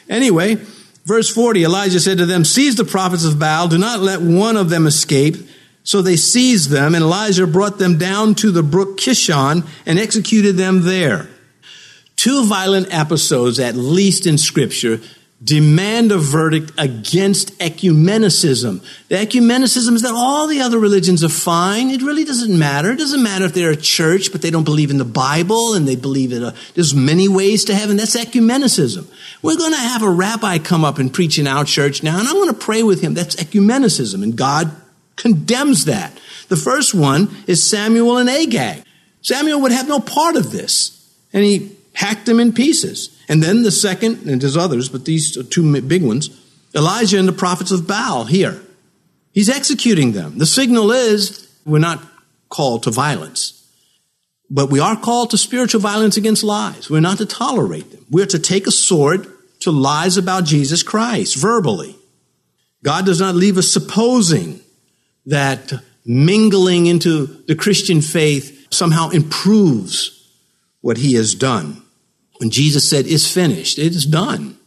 Anyway, 0.08 0.56
verse 1.04 1.28
40 1.30 1.64
Elijah 1.64 2.00
said 2.00 2.18
to 2.18 2.26
them, 2.26 2.44
Seize 2.44 2.76
the 2.76 2.84
prophets 2.84 3.24
of 3.24 3.38
Baal, 3.38 3.68
do 3.68 3.78
not 3.78 4.00
let 4.00 4.20
one 4.20 4.56
of 4.56 4.70
them 4.70 4.86
escape. 4.86 5.36
So 5.84 6.00
they 6.00 6.14
seized 6.16 6.70
them, 6.70 6.94
and 6.94 7.02
Elijah 7.02 7.46
brought 7.46 7.78
them 7.78 7.98
down 7.98 8.36
to 8.36 8.52
the 8.52 8.62
brook 8.62 8.98
Kishon 8.98 9.66
and 9.84 9.98
executed 9.98 10.56
them 10.56 10.82
there. 10.82 11.28
Two 12.14 12.46
violent 12.46 12.94
episodes, 12.94 13.58
at 13.58 13.74
least 13.74 14.26
in 14.26 14.38
Scripture, 14.38 15.00
demand 15.42 16.12
a 16.12 16.18
verdict 16.18 16.72
against 16.78 17.58
ecumenicism. 17.58 18.80
The 19.08 19.16
ecumenicism 19.16 19.94
is 19.94 20.02
that 20.02 20.14
all 20.14 20.46
the 20.46 20.60
other 20.60 20.78
religions 20.78 21.24
are 21.24 21.28
fine. 21.28 21.90
It 21.90 22.02
really 22.02 22.24
doesn't 22.24 22.56
matter. 22.56 22.92
It 22.92 22.98
doesn't 22.98 23.22
matter 23.22 23.44
if 23.46 23.54
they're 23.54 23.70
a 23.70 23.76
church, 23.76 24.30
but 24.30 24.42
they 24.42 24.50
don't 24.50 24.64
believe 24.64 24.90
in 24.90 24.98
the 24.98 25.04
Bible 25.04 25.74
and 25.74 25.88
they 25.88 25.96
believe 25.96 26.32
in 26.32 26.44
a, 26.44 26.54
there's 26.74 26.94
many 26.94 27.28
ways 27.28 27.64
to 27.64 27.74
heaven. 27.74 27.96
That's 27.96 28.16
ecumenicism. 28.16 29.06
We're 29.42 29.56
going 29.56 29.72
to 29.72 29.78
have 29.78 30.02
a 30.02 30.10
rabbi 30.10 30.58
come 30.58 30.84
up 30.84 30.98
and 30.98 31.12
preach 31.12 31.38
in 31.38 31.48
our 31.48 31.64
church 31.64 32.02
now, 32.02 32.18
and 32.18 32.28
I'm 32.28 32.34
going 32.34 32.48
to 32.48 32.54
pray 32.54 32.82
with 32.82 33.00
him. 33.00 33.14
That's 33.14 33.36
ecumenicism, 33.36 34.22
and 34.22 34.36
God 34.36 34.70
condemns 35.16 35.86
that. 35.86 36.12
The 36.48 36.56
first 36.56 36.94
one 36.94 37.34
is 37.46 37.68
Samuel 37.68 38.18
and 38.18 38.30
Agag. 38.30 38.84
Samuel 39.22 39.60
would 39.62 39.72
have 39.72 39.88
no 39.88 39.98
part 39.98 40.36
of 40.36 40.52
this, 40.52 41.12
and 41.32 41.42
he 41.42 41.76
hacked 41.94 42.26
them 42.26 42.38
in 42.38 42.52
pieces. 42.52 43.11
And 43.28 43.42
then 43.42 43.62
the 43.62 43.70
second, 43.70 44.28
and 44.28 44.40
there's 44.40 44.56
others, 44.56 44.88
but 44.88 45.04
these 45.04 45.36
are 45.36 45.42
two 45.42 45.80
big 45.82 46.02
ones 46.02 46.30
Elijah 46.74 47.18
and 47.18 47.28
the 47.28 47.32
prophets 47.32 47.70
of 47.70 47.86
Baal 47.86 48.24
here. 48.24 48.60
He's 49.32 49.48
executing 49.48 50.12
them. 50.12 50.38
The 50.38 50.46
signal 50.46 50.90
is 50.90 51.50
we're 51.64 51.78
not 51.78 52.02
called 52.48 52.82
to 52.84 52.90
violence, 52.90 53.66
but 54.50 54.70
we 54.70 54.80
are 54.80 54.96
called 54.96 55.30
to 55.30 55.38
spiritual 55.38 55.80
violence 55.80 56.16
against 56.16 56.42
lies. 56.42 56.90
We're 56.90 57.00
not 57.00 57.18
to 57.18 57.26
tolerate 57.26 57.90
them. 57.90 58.04
We're 58.10 58.26
to 58.26 58.38
take 58.38 58.66
a 58.66 58.70
sword 58.70 59.26
to 59.60 59.70
lies 59.70 60.16
about 60.16 60.44
Jesus 60.44 60.82
Christ 60.82 61.36
verbally. 61.36 61.96
God 62.82 63.06
does 63.06 63.20
not 63.20 63.34
leave 63.34 63.58
us 63.58 63.68
supposing 63.68 64.60
that 65.26 65.72
mingling 66.04 66.86
into 66.86 67.26
the 67.46 67.54
Christian 67.54 68.00
faith 68.00 68.66
somehow 68.70 69.10
improves 69.10 70.30
what 70.80 70.98
he 70.98 71.14
has 71.14 71.34
done. 71.34 71.82
When 72.42 72.50
Jesus 72.50 72.90
said, 72.90 73.06
It's 73.06 73.32
finished, 73.32 73.78
it 73.78 73.94
is 73.94 74.04
done. 74.04 74.58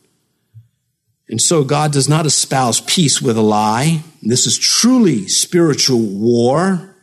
And 1.28 1.42
so 1.42 1.66
God 1.66 1.92
does 1.92 2.08
not 2.08 2.26
espouse 2.26 2.80
peace 2.80 3.22
with 3.22 3.36
a 3.36 3.42
lie. 3.42 4.02
This 4.22 4.48
is 4.48 4.58
truly 4.58 5.28
spiritual 5.28 6.00
war 6.00 6.96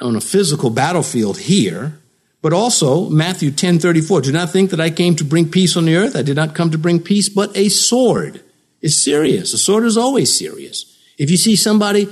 on 0.00 0.16
a 0.16 0.20
physical 0.20 0.70
battlefield 0.70 1.38
here. 1.38 2.00
But 2.42 2.52
also, 2.52 3.08
Matthew 3.08 3.52
10 3.52 3.78
34, 3.78 4.22
do 4.22 4.32
not 4.32 4.50
think 4.50 4.70
that 4.70 4.80
I 4.80 4.90
came 4.90 5.14
to 5.14 5.24
bring 5.24 5.48
peace 5.48 5.76
on 5.76 5.84
the 5.84 5.94
earth. 5.94 6.16
I 6.16 6.22
did 6.22 6.34
not 6.34 6.56
come 6.56 6.72
to 6.72 6.78
bring 6.78 6.98
peace, 6.98 7.28
but 7.28 7.56
a 7.56 7.68
sword. 7.68 8.42
It's 8.80 8.96
serious. 8.96 9.52
A 9.52 9.58
sword 9.58 9.84
is 9.84 9.96
always 9.96 10.36
serious. 10.36 10.98
If 11.18 11.30
you 11.30 11.36
see 11.36 11.54
somebody 11.54 12.08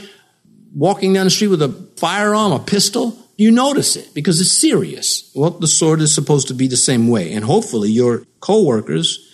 walking 0.73 1.15
down 1.15 1.27
the 1.27 1.31
street 1.31 1.49
with 1.49 1.63
a 1.63 1.71
firearm, 1.97 2.53
a 2.53 2.61
pistol, 2.61 3.19
you 3.37 3.51
notice 3.51 3.97
it 3.97 4.15
because 4.15 4.41
it's 4.41 4.53
serious. 4.53 5.31
Well, 5.35 5.51
the 5.51 5.67
sword 5.67 6.01
is 6.01 6.15
supposed 6.15 6.49
to 6.49 6.55
be 6.55 6.67
the 6.67 6.77
same 6.77 7.09
way. 7.09 7.33
And 7.33 7.45
hopefully 7.45 7.91
your 7.91 8.25
coworkers 8.41 9.29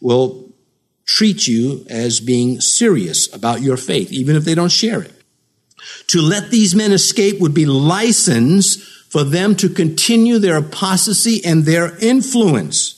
will 0.00 0.50
treat 1.06 1.46
you 1.46 1.84
as 1.90 2.20
being 2.20 2.60
serious 2.60 3.32
about 3.34 3.62
your 3.62 3.76
faith, 3.76 4.12
even 4.12 4.36
if 4.36 4.44
they 4.44 4.54
don't 4.54 4.70
share 4.72 5.02
it. 5.02 5.12
To 6.08 6.20
let 6.20 6.50
these 6.50 6.74
men 6.74 6.92
escape 6.92 7.40
would 7.40 7.54
be 7.54 7.66
license 7.66 8.76
for 9.10 9.24
them 9.24 9.56
to 9.56 9.68
continue 9.68 10.38
their 10.38 10.58
apostasy 10.58 11.44
and 11.44 11.64
their 11.64 11.96
influence. 11.98 12.96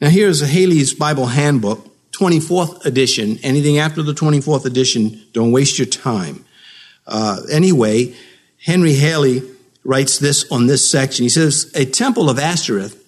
Now 0.00 0.10
here's 0.10 0.42
a 0.42 0.46
Halley's 0.46 0.94
Bible 0.94 1.26
Handbook, 1.26 1.84
24th 2.12 2.84
edition. 2.84 3.38
Anything 3.42 3.78
after 3.78 4.02
the 4.02 4.12
24th 4.12 4.64
edition, 4.64 5.24
don't 5.32 5.50
waste 5.50 5.78
your 5.78 5.86
time. 5.86 6.44
Uh, 7.06 7.40
anyway, 7.50 8.14
Henry 8.64 8.94
Halley 8.94 9.42
writes 9.84 10.18
this 10.18 10.50
on 10.50 10.66
this 10.66 10.90
section. 10.90 11.24
He 11.24 11.28
says, 11.28 11.70
A 11.74 11.84
temple 11.84 12.30
of 12.30 12.38
Ashtoreth, 12.38 13.02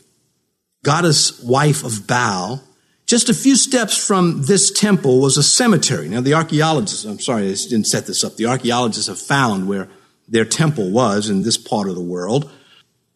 goddess 0.85 1.43
wife 1.43 1.85
of 1.85 2.07
Baal, 2.07 2.63
just 3.07 3.29
a 3.29 3.35
few 3.35 3.57
steps 3.57 3.97
from 3.97 4.43
this 4.43 4.71
temple 4.71 5.21
was 5.21 5.37
a 5.37 5.43
cemetery. 5.43 6.09
Now, 6.09 6.21
the 6.21 6.35
archaeologists, 6.35 7.05
I'm 7.05 7.21
sorry, 7.21 7.49
I 7.49 7.55
didn't 7.55 7.87
set 7.87 8.07
this 8.07 8.25
up. 8.25 8.37
The 8.37 8.47
archaeologists 8.47 9.07
have 9.07 9.19
found 9.19 9.69
where 9.69 9.89
their 10.29 10.45
temple 10.45 10.91
was 10.91 11.31
in 11.31 11.43
this 11.43 11.57
part 11.57 11.89
of 11.89 11.95
the 11.95 12.01
world. 12.01 12.51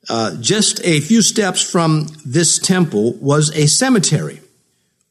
Uh, 0.08 0.36
just 0.40 0.80
a 0.84 1.00
few 1.00 1.22
steps 1.22 1.60
from 1.60 2.06
this 2.24 2.58
temple 2.58 3.14
was 3.14 3.54
a 3.56 3.66
cemetery 3.66 4.40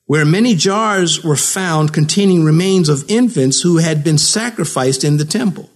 where 0.06 0.25
many 0.25 0.56
jars 0.56 1.24
were 1.24 1.36
found 1.36 1.94
containing 1.94 2.44
remains 2.44 2.89
of 2.89 3.03
infants 3.10 3.62
who 3.62 3.77
had 3.77 4.03
been 4.03 4.18
sacrificed 4.18 5.03
in 5.03 5.18
the 5.18 5.25
temple 5.25 5.70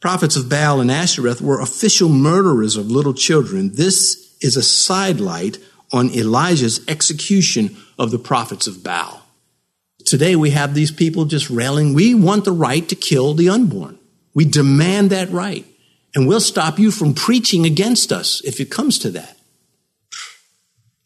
prophets 0.00 0.36
of 0.36 0.48
Baal 0.48 0.80
and 0.80 0.90
Ashtoreth 0.90 1.40
were 1.40 1.60
official 1.60 2.08
murderers 2.08 2.76
of 2.76 2.90
little 2.90 3.14
children. 3.14 3.74
This 3.74 4.36
is 4.40 4.56
a 4.56 4.62
sidelight 4.62 5.58
on 5.92 6.10
Elijah's 6.10 6.86
execution 6.88 7.76
of 7.98 8.10
the 8.10 8.18
prophets 8.18 8.66
of 8.66 8.84
Baal. 8.84 9.22
Today 10.04 10.36
we 10.36 10.50
have 10.50 10.74
these 10.74 10.90
people 10.90 11.24
just 11.24 11.50
railing, 11.50 11.94
we 11.94 12.14
want 12.14 12.44
the 12.44 12.52
right 12.52 12.88
to 12.88 12.94
kill 12.94 13.34
the 13.34 13.48
unborn. 13.48 13.98
We 14.34 14.44
demand 14.44 15.10
that 15.10 15.30
right. 15.30 15.66
And 16.14 16.26
we'll 16.26 16.40
stop 16.40 16.78
you 16.78 16.90
from 16.90 17.14
preaching 17.14 17.66
against 17.66 18.12
us 18.12 18.40
if 18.44 18.60
it 18.60 18.70
comes 18.70 18.98
to 19.00 19.10
that. 19.10 19.36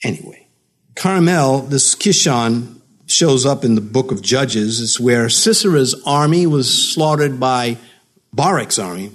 Anyway, 0.04 0.48
Carmel, 0.94 1.60
this 1.62 1.94
Kishon, 1.94 2.80
shows 3.06 3.44
up 3.44 3.64
in 3.64 3.74
the 3.74 3.80
book 3.80 4.10
of 4.10 4.22
Judges. 4.22 4.80
It's 4.80 4.98
where 5.00 5.26
Sisera's 5.26 6.00
army 6.06 6.46
was 6.46 6.92
slaughtered 6.92 7.38
by 7.38 7.76
Barak's 8.32 8.78
army. 8.78 9.12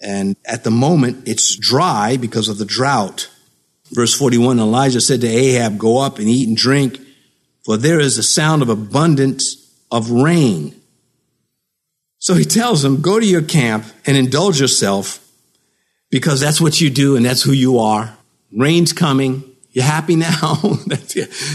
And 0.00 0.36
at 0.44 0.64
the 0.64 0.70
moment, 0.70 1.28
it's 1.28 1.56
dry 1.56 2.16
because 2.16 2.48
of 2.48 2.58
the 2.58 2.64
drought. 2.64 3.30
Verse 3.92 4.14
41 4.14 4.58
Elijah 4.58 5.00
said 5.00 5.20
to 5.20 5.28
Ahab, 5.28 5.78
Go 5.78 5.98
up 5.98 6.18
and 6.18 6.28
eat 6.28 6.48
and 6.48 6.56
drink, 6.56 6.98
for 7.64 7.76
there 7.76 8.00
is 8.00 8.18
a 8.18 8.22
sound 8.22 8.62
of 8.62 8.68
abundance 8.68 9.56
of 9.90 10.10
rain. 10.10 10.74
So 12.18 12.34
he 12.34 12.44
tells 12.44 12.84
him, 12.84 13.00
Go 13.00 13.20
to 13.20 13.26
your 13.26 13.42
camp 13.42 13.84
and 14.06 14.16
indulge 14.16 14.60
yourself 14.60 15.24
because 16.10 16.40
that's 16.40 16.60
what 16.60 16.80
you 16.80 16.90
do 16.90 17.16
and 17.16 17.24
that's 17.24 17.42
who 17.42 17.52
you 17.52 17.78
are. 17.78 18.16
Rain's 18.50 18.92
coming. 18.92 19.44
You're 19.70 19.84
happy 19.84 20.16
now? 20.16 20.78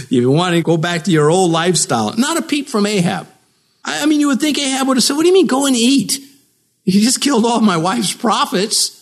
you 0.09 0.31
want 0.31 0.55
to 0.55 0.61
go 0.61 0.77
back 0.77 1.03
to 1.03 1.11
your 1.11 1.29
old 1.29 1.51
lifestyle. 1.51 2.15
Not 2.17 2.37
a 2.37 2.41
peep 2.41 2.69
from 2.69 2.85
Ahab. 2.85 3.27
I 3.83 4.05
mean, 4.05 4.19
you 4.19 4.27
would 4.27 4.39
think 4.39 4.57
Ahab 4.57 4.87
would 4.87 4.97
have 4.97 5.03
said, 5.03 5.15
What 5.15 5.23
do 5.23 5.27
you 5.29 5.33
mean 5.33 5.47
go 5.47 5.65
and 5.65 5.75
eat? 5.75 6.19
He 6.87 7.01
just 7.01 7.19
killed 7.19 7.45
all 7.45 7.59
my 7.59 7.75
wife's 7.75 8.13
prophets. 8.13 8.93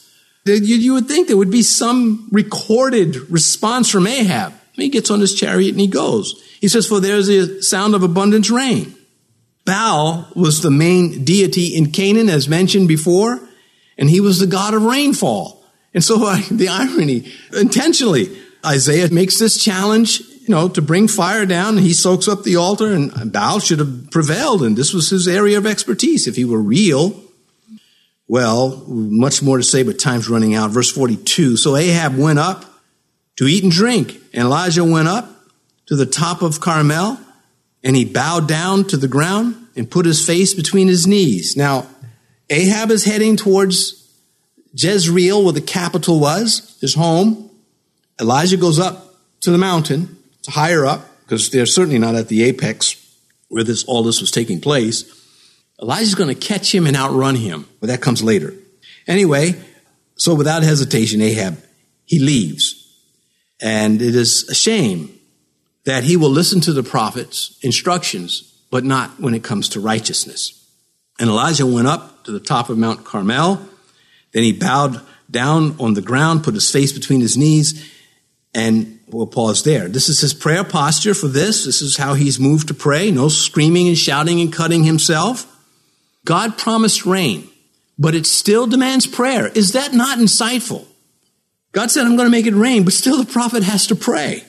You, 0.44 0.94
would 0.94 1.08
think 1.08 1.28
there 1.28 1.38
would 1.38 1.52
be 1.52 1.62
some 1.62 2.28
recorded 2.32 3.16
response 3.30 3.92
from 3.92 4.08
Ahab. 4.08 4.54
He 4.74 4.90
gets 4.90 5.12
on 5.12 5.20
his 5.20 5.36
chariot 5.36 5.72
and 5.72 5.80
he 5.80 5.88
goes. 5.88 6.44
He 6.60 6.68
says, 6.68 6.88
For 6.88 7.00
there's 7.00 7.30
a 7.30 7.62
sound 7.62 7.94
of 7.94 8.02
abundant 8.02 8.50
rain. 8.50 8.96
Baal 9.66 10.28
was 10.36 10.62
the 10.62 10.72
main 10.72 11.24
deity 11.24 11.76
in 11.76 11.92
Canaan, 11.92 12.28
as 12.28 12.50
mentioned 12.50 12.88
before, 12.88 13.40
and 14.00 14.10
he 14.10 14.20
was 14.20 14.40
the 14.40 14.48
god 14.48 14.74
of 14.74 14.84
rainfall. 14.84 15.64
And 15.94 16.04
so 16.04 16.28
uh, 16.28 16.42
the 16.52 16.70
irony, 16.70 17.32
intentionally, 17.56 18.36
Isaiah 18.66 19.12
makes 19.12 19.38
this 19.38 19.64
challenge, 19.64 20.22
you 20.22 20.50
know, 20.50 20.70
to 20.70 20.82
bring 20.82 21.08
fire 21.08 21.46
down, 21.46 21.78
and 21.78 21.86
he 21.86 21.94
soaks 21.94 22.28
up 22.28 22.44
the 22.44 22.56
altar, 22.56 22.92
and 22.92 23.32
Baal 23.32 23.60
should 23.60 23.80
have 23.80 24.10
prevailed, 24.10 24.64
and 24.64 24.76
this 24.76 24.92
was 24.92 25.12
his 25.12 25.28
area 25.28 25.60
of 25.60 25.68
expertise. 25.68 26.28
If 26.28 26.36
he 26.36 26.46
were 26.46 26.62
real, 26.62 27.25
well, 28.28 28.84
much 28.88 29.44
more 29.44 29.58
to 29.58 29.64
say, 29.64 29.84
but 29.84 30.00
time's 30.00 30.30
running 30.30 30.56
out. 30.56 30.72
Verse 30.72 30.92
42. 30.92 31.58
So 31.58 31.76
Ahab 31.76 32.18
went 32.18 32.40
up 32.40 32.66
to 33.38 33.46
eat 33.46 33.64
and 33.64 33.72
drink, 33.72 34.16
and 34.34 34.44
Elijah 34.44 34.84
went 34.84 35.08
up 35.08 35.30
to 35.88 35.96
the 35.96 36.06
top 36.06 36.42
of 36.42 36.60
Carmel, 36.60 37.20
and 37.84 37.96
he 37.96 38.06
bowed 38.06 38.48
down 38.48 38.86
to 38.86 38.98
the 38.98 39.08
ground 39.08 39.56
and 39.76 39.90
put 39.90 40.06
his 40.06 40.26
face 40.26 40.54
between 40.54 40.88
his 40.88 41.06
knees. 41.06 41.56
Now, 41.56 41.88
Ahab 42.50 42.92
is 42.92 43.06
heading 43.06 43.36
towards 43.36 44.10
Jezreel, 44.74 45.44
where 45.44 45.54
the 45.54 45.62
capital 45.62 46.20
was, 46.20 46.78
his 46.82 46.96
home. 46.96 47.50
Elijah 48.20 48.58
goes 48.58 48.80
up 48.80 49.16
to 49.42 49.52
the 49.52 49.58
mountain, 49.58 50.18
to 50.44 50.52
higher 50.52 50.86
up, 50.86 51.08
because 51.24 51.50
they're 51.50 51.66
certainly 51.66 52.00
not 52.00 52.16
at 52.16 52.28
the 52.28 52.44
apex 52.44 53.02
where 53.50 53.64
this 53.64 53.84
all 53.86 54.04
this 54.04 54.22
was 54.22 54.32
taking 54.32 54.60
place. 54.60 55.04
Elijah's 55.82 56.16
going 56.16 56.34
to 56.34 56.48
catch 56.48 56.74
him 56.74 56.88
and 56.88 56.96
outrun 56.96 57.36
him. 57.36 57.68
But 57.80 57.88
that 57.88 58.02
comes 58.02 58.24
later. 58.24 58.54
Anyway, 59.08 59.56
so 60.16 60.34
without 60.34 60.64
hesitation, 60.64 61.22
Ahab, 61.22 61.58
he 62.06 62.20
leaves. 62.20 62.82
And 63.62 64.02
it 64.02 64.16
is 64.16 64.50
a 64.50 64.56
shame 64.56 65.18
that 65.86 66.04
he 66.04 66.18
will 66.18 66.30
listen 66.30 66.62
to 66.62 66.74
the 66.74 66.84
prophet's 66.84 67.58
instructions, 67.62 68.54
but 68.72 68.84
not 68.84 69.20
when 69.20 69.34
it 69.34 69.44
comes 69.44 69.70
to 69.70 69.80
righteousness. 69.80 70.66
And 71.20 71.30
Elijah 71.30 71.66
went 71.66 71.88
up 71.88 72.26
to 72.26 72.32
the 72.32 72.40
top 72.40 72.70
of 72.70 72.78
Mount 72.78 73.06
Carmel. 73.06 73.62
Then 74.34 74.44
he 74.44 74.52
bowed 74.52 75.00
down 75.30 75.76
on 75.80 75.94
the 75.94 76.02
ground, 76.02 76.44
put 76.44 76.54
his 76.54 76.70
face 76.70 76.92
between 76.92 77.22
his 77.22 77.38
knees, 77.38 77.92
and 78.54 79.00
we'll 79.08 79.28
pause 79.28 79.64
there. 79.64 79.88
This 79.88 80.10
is 80.10 80.20
his 80.22 80.34
prayer 80.34 80.64
posture 80.64 81.14
for 81.14 81.28
this. 81.28 81.66
This 81.66 81.82
is 81.82 81.98
how 81.98 82.14
he's 82.14 82.40
moved 82.40 82.68
to 82.70 82.74
pray. 82.74 83.12
No 83.12 83.30
screaming 83.30 83.88
and 83.88 83.98
shouting 83.98 84.42
and 84.42 84.52
cutting 84.52 84.84
himself. 84.84 85.52
God 86.26 86.58
promised 86.58 87.06
rain, 87.06 87.48
but 87.98 88.16
it 88.16 88.26
still 88.26 88.68
demands 88.68 89.08
prayer. 89.08 89.48
Is 89.48 89.72
that 89.72 89.94
not 89.94 90.18
insightful? 90.18 90.86
God 91.72 91.92
said, 91.92 92.06
I'm 92.06 92.18
going 92.18 92.28
to 92.28 92.32
make 92.32 92.48
it 92.48 92.56
rain, 92.56 92.84
but 92.84 92.94
still 92.94 93.18
the 93.18 93.32
prophet 93.32 93.64
has 93.64 93.88
to 93.88 93.96
pray. 93.96 94.44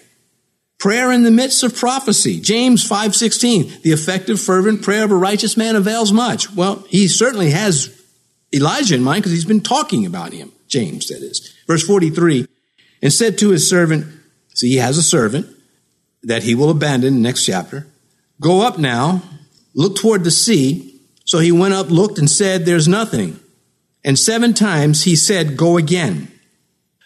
Prayer 0.79 1.13
in 1.13 1.23
the 1.23 1.31
midst 1.31 1.63
of 1.63 1.75
prophecy. 1.75 2.41
James 2.41 2.87
5:16, 2.87 3.83
the 3.83 3.93
effective 3.93 4.41
fervent 4.41 4.83
prayer 4.83 5.05
of 5.05 5.11
a 5.11 5.17
righteous 5.17 5.57
man 5.57 5.75
avails 5.75 6.13
much. 6.13 6.53
Well, 6.53 6.85
he 6.89 7.09
certainly 7.09 7.51
has 7.51 7.99
Elijah 8.53 8.95
in 8.95 9.03
mind 9.03 9.23
because 9.23 9.33
he's 9.33 9.47
been 9.47 9.63
talking 9.63 10.05
about 10.05 10.33
him. 10.33 10.53
James, 10.69 11.09
that 11.09 11.23
is. 11.23 11.55
Verse 11.67 11.83
43, 11.87 12.47
and 13.03 13.13
said 13.13 13.39
to 13.39 13.51
his 13.51 13.69
servant, 13.69 14.07
see, 14.55 14.71
he 14.71 14.77
has 14.77 14.99
a 14.99 15.03
servant 15.03 15.47
that 16.23 16.43
he 16.43 16.55
will 16.55 16.71
abandon, 16.71 17.23
next 17.23 17.45
chapter. 17.45 17.87
Go 18.41 18.61
up 18.61 18.79
now, 18.79 19.23
look 19.75 19.97
toward 19.97 20.25
the 20.25 20.31
sea. 20.31 20.96
So 21.27 21.41
he 21.41 21.53
went 21.53 21.75
up, 21.75 21.91
looked, 21.91 22.19
and 22.19 22.31
said, 22.31 22.65
There's 22.65 22.89
nothing. 22.89 23.39
And 24.05 24.19
seven 24.19 24.55
times 24.55 25.05
he 25.05 25.17
said, 25.17 25.57
Go 25.57 25.77
again. 25.77 26.33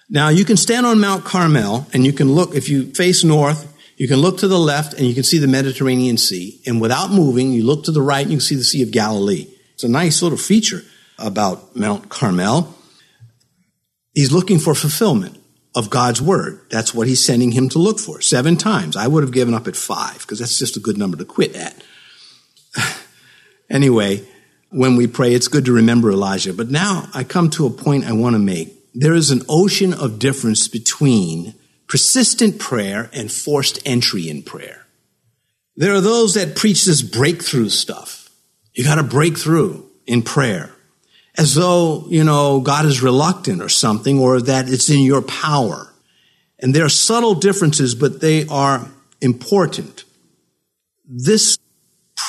Now 0.09 0.29
you 0.29 0.45
can 0.45 0.57
stand 0.57 0.87
on 0.87 1.01
Mount 1.01 1.25
Carmel 1.25 1.87
and 1.93 2.05
you 2.05 2.13
can 2.13 2.33
look, 2.33 2.55
if 2.55 2.69
you 2.69 2.93
face 2.95 3.25
north, 3.25 3.67
you 3.97 4.09
can 4.09 4.19
look 4.19 4.39
to 4.39 4.49
the 4.49 4.59
left 4.59 4.95
and 4.95 5.07
you 5.07 5.15
can 5.15 5.25
see 5.25 5.39
the 5.39 5.47
Mediterranean 5.47 6.17
Sea. 6.17 6.61
And 6.67 6.81
without 6.81 7.11
moving, 7.11 7.53
you 7.53 7.65
look 7.65 7.85
to 7.85 7.93
the 7.93 8.03
right 8.03 8.23
and 8.23 8.31
you 8.31 8.39
can 8.39 8.45
see 8.45 8.55
the 8.55 8.65
Sea 8.65 8.83
of 8.83 8.91
Galilee. 8.91 9.47
It's 9.75 9.85
a 9.85 9.89
nice 9.89 10.23
little 10.23 10.39
feature 10.39 10.83
about 11.19 11.77
Mount 11.77 12.09
Carmel. 12.09 12.75
He's 14.15 14.33
looking 14.33 14.59
for 14.59 14.75
fulfillment 14.75 15.39
of 15.75 15.89
God's 15.89 16.21
word. 16.21 16.61
That's 16.71 16.93
what 16.93 17.07
he's 17.07 17.25
sending 17.25 17.53
him 17.53 17.69
to 17.71 17.79
look 17.79 18.01
for. 18.01 18.21
Seven 18.21 18.57
times. 18.57 18.97
I 18.97 19.07
would 19.07 19.23
have 19.23 19.33
given 19.33 19.55
up 19.55 19.69
at 19.69 19.77
five 19.77 20.19
because 20.19 20.41
that's 20.41 20.59
just 20.59 20.77
a 20.77 20.81
good 20.81 20.99
number 20.99 21.17
to 21.17 21.25
quit 21.25 21.55
at. 21.55 21.81
Anyway, 23.71 24.27
when 24.71 24.97
we 24.97 25.07
pray, 25.07 25.35
it's 25.35 25.49
good 25.49 25.65
to 25.67 25.73
remember 25.73 26.11
Elijah. 26.11 26.53
But 26.53 26.71
now 26.71 27.09
I 27.15 27.25
come 27.25 27.51
to 27.51 27.67
a 27.67 27.71
point 27.71 28.05
I 28.05 28.13
want 28.13 28.35
to 28.35 28.41
make 28.41 28.77
there 28.95 29.15
is 29.15 29.31
an 29.31 29.43
ocean 29.49 29.95
of 29.95 30.19
difference 30.19 30.69
between 30.69 31.55
persistent 31.87 32.59
prayer 32.59 33.09
and 33.13 33.31
forced 33.31 33.79
entry 33.87 34.29
in 34.29 34.43
prayer. 34.43 34.87
There 35.77 35.95
are 35.95 36.01
those 36.01 36.35
that 36.35 36.57
preach 36.57 36.85
this 36.85 37.03
breakthrough 37.03 37.69
stuff. 37.69 38.29
You 38.75 38.85
got 38.85 38.97
to 38.97 39.03
break 39.03 39.39
through 39.39 39.89
in 40.07 40.23
prayer 40.23 40.71
as 41.37 41.55
though, 41.55 42.05
you 42.09 42.25
know, 42.25 42.61
God 42.61 42.85
is 42.87 43.03
reluctant 43.03 43.63
or 43.63 43.69
something 43.69 44.19
or 44.19 44.41
that 44.43 44.69
it's 44.69 44.91
in 44.91 45.01
your 45.01 45.23
power. 45.23 45.93
And 46.59 46.75
there 46.75 46.85
are 46.85 46.91
subtle 46.91 47.35
differences, 47.35 47.95
but 47.95 48.21
they 48.21 48.47
are 48.49 48.87
important. 49.21 50.05
This 51.07 51.59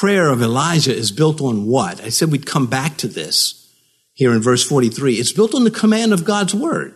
prayer 0.01 0.31
of 0.31 0.41
Elijah 0.41 0.95
is 0.95 1.11
built 1.11 1.39
on 1.41 1.67
what? 1.67 2.01
I 2.03 2.09
said 2.09 2.31
we'd 2.31 2.47
come 2.47 2.65
back 2.65 2.97
to 2.97 3.07
this 3.07 3.71
here 4.13 4.33
in 4.33 4.41
verse 4.41 4.67
43. 4.67 5.17
It's 5.17 5.31
built 5.31 5.53
on 5.53 5.63
the 5.63 5.69
command 5.69 6.11
of 6.11 6.25
God's 6.25 6.55
word. 6.55 6.95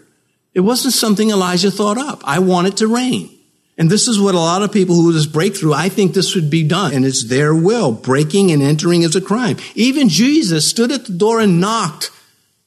It 0.55 0.61
wasn't 0.61 0.95
something 0.95 1.29
Elijah 1.29 1.69
thought 1.69 1.99
up. 1.99 2.23
I 2.23 2.39
want 2.39 2.65
it 2.65 2.77
to 2.77 2.87
rain. 2.87 3.29
And 3.77 3.91
this 3.91 4.07
is 4.07 4.19
what 4.19 4.33
a 4.33 4.39
lot 4.39 4.63
of 4.63 4.71
people 4.71 4.95
who 4.95 5.13
this 5.13 5.27
breakthrough, 5.27 5.71
I 5.71 5.87
think 5.87 6.15
this 6.15 6.33
would 6.33 6.49
be 6.49 6.67
done. 6.67 6.95
And 6.95 7.05
it's 7.05 7.29
their 7.29 7.53
will. 7.53 7.91
Breaking 7.91 8.49
and 8.49 8.63
entering 8.63 9.03
is 9.03 9.15
a 9.15 9.21
crime. 9.21 9.57
Even 9.75 10.09
Jesus 10.09 10.67
stood 10.67 10.91
at 10.91 11.05
the 11.05 11.13
door 11.13 11.39
and 11.39 11.61
knocked. 11.61 12.09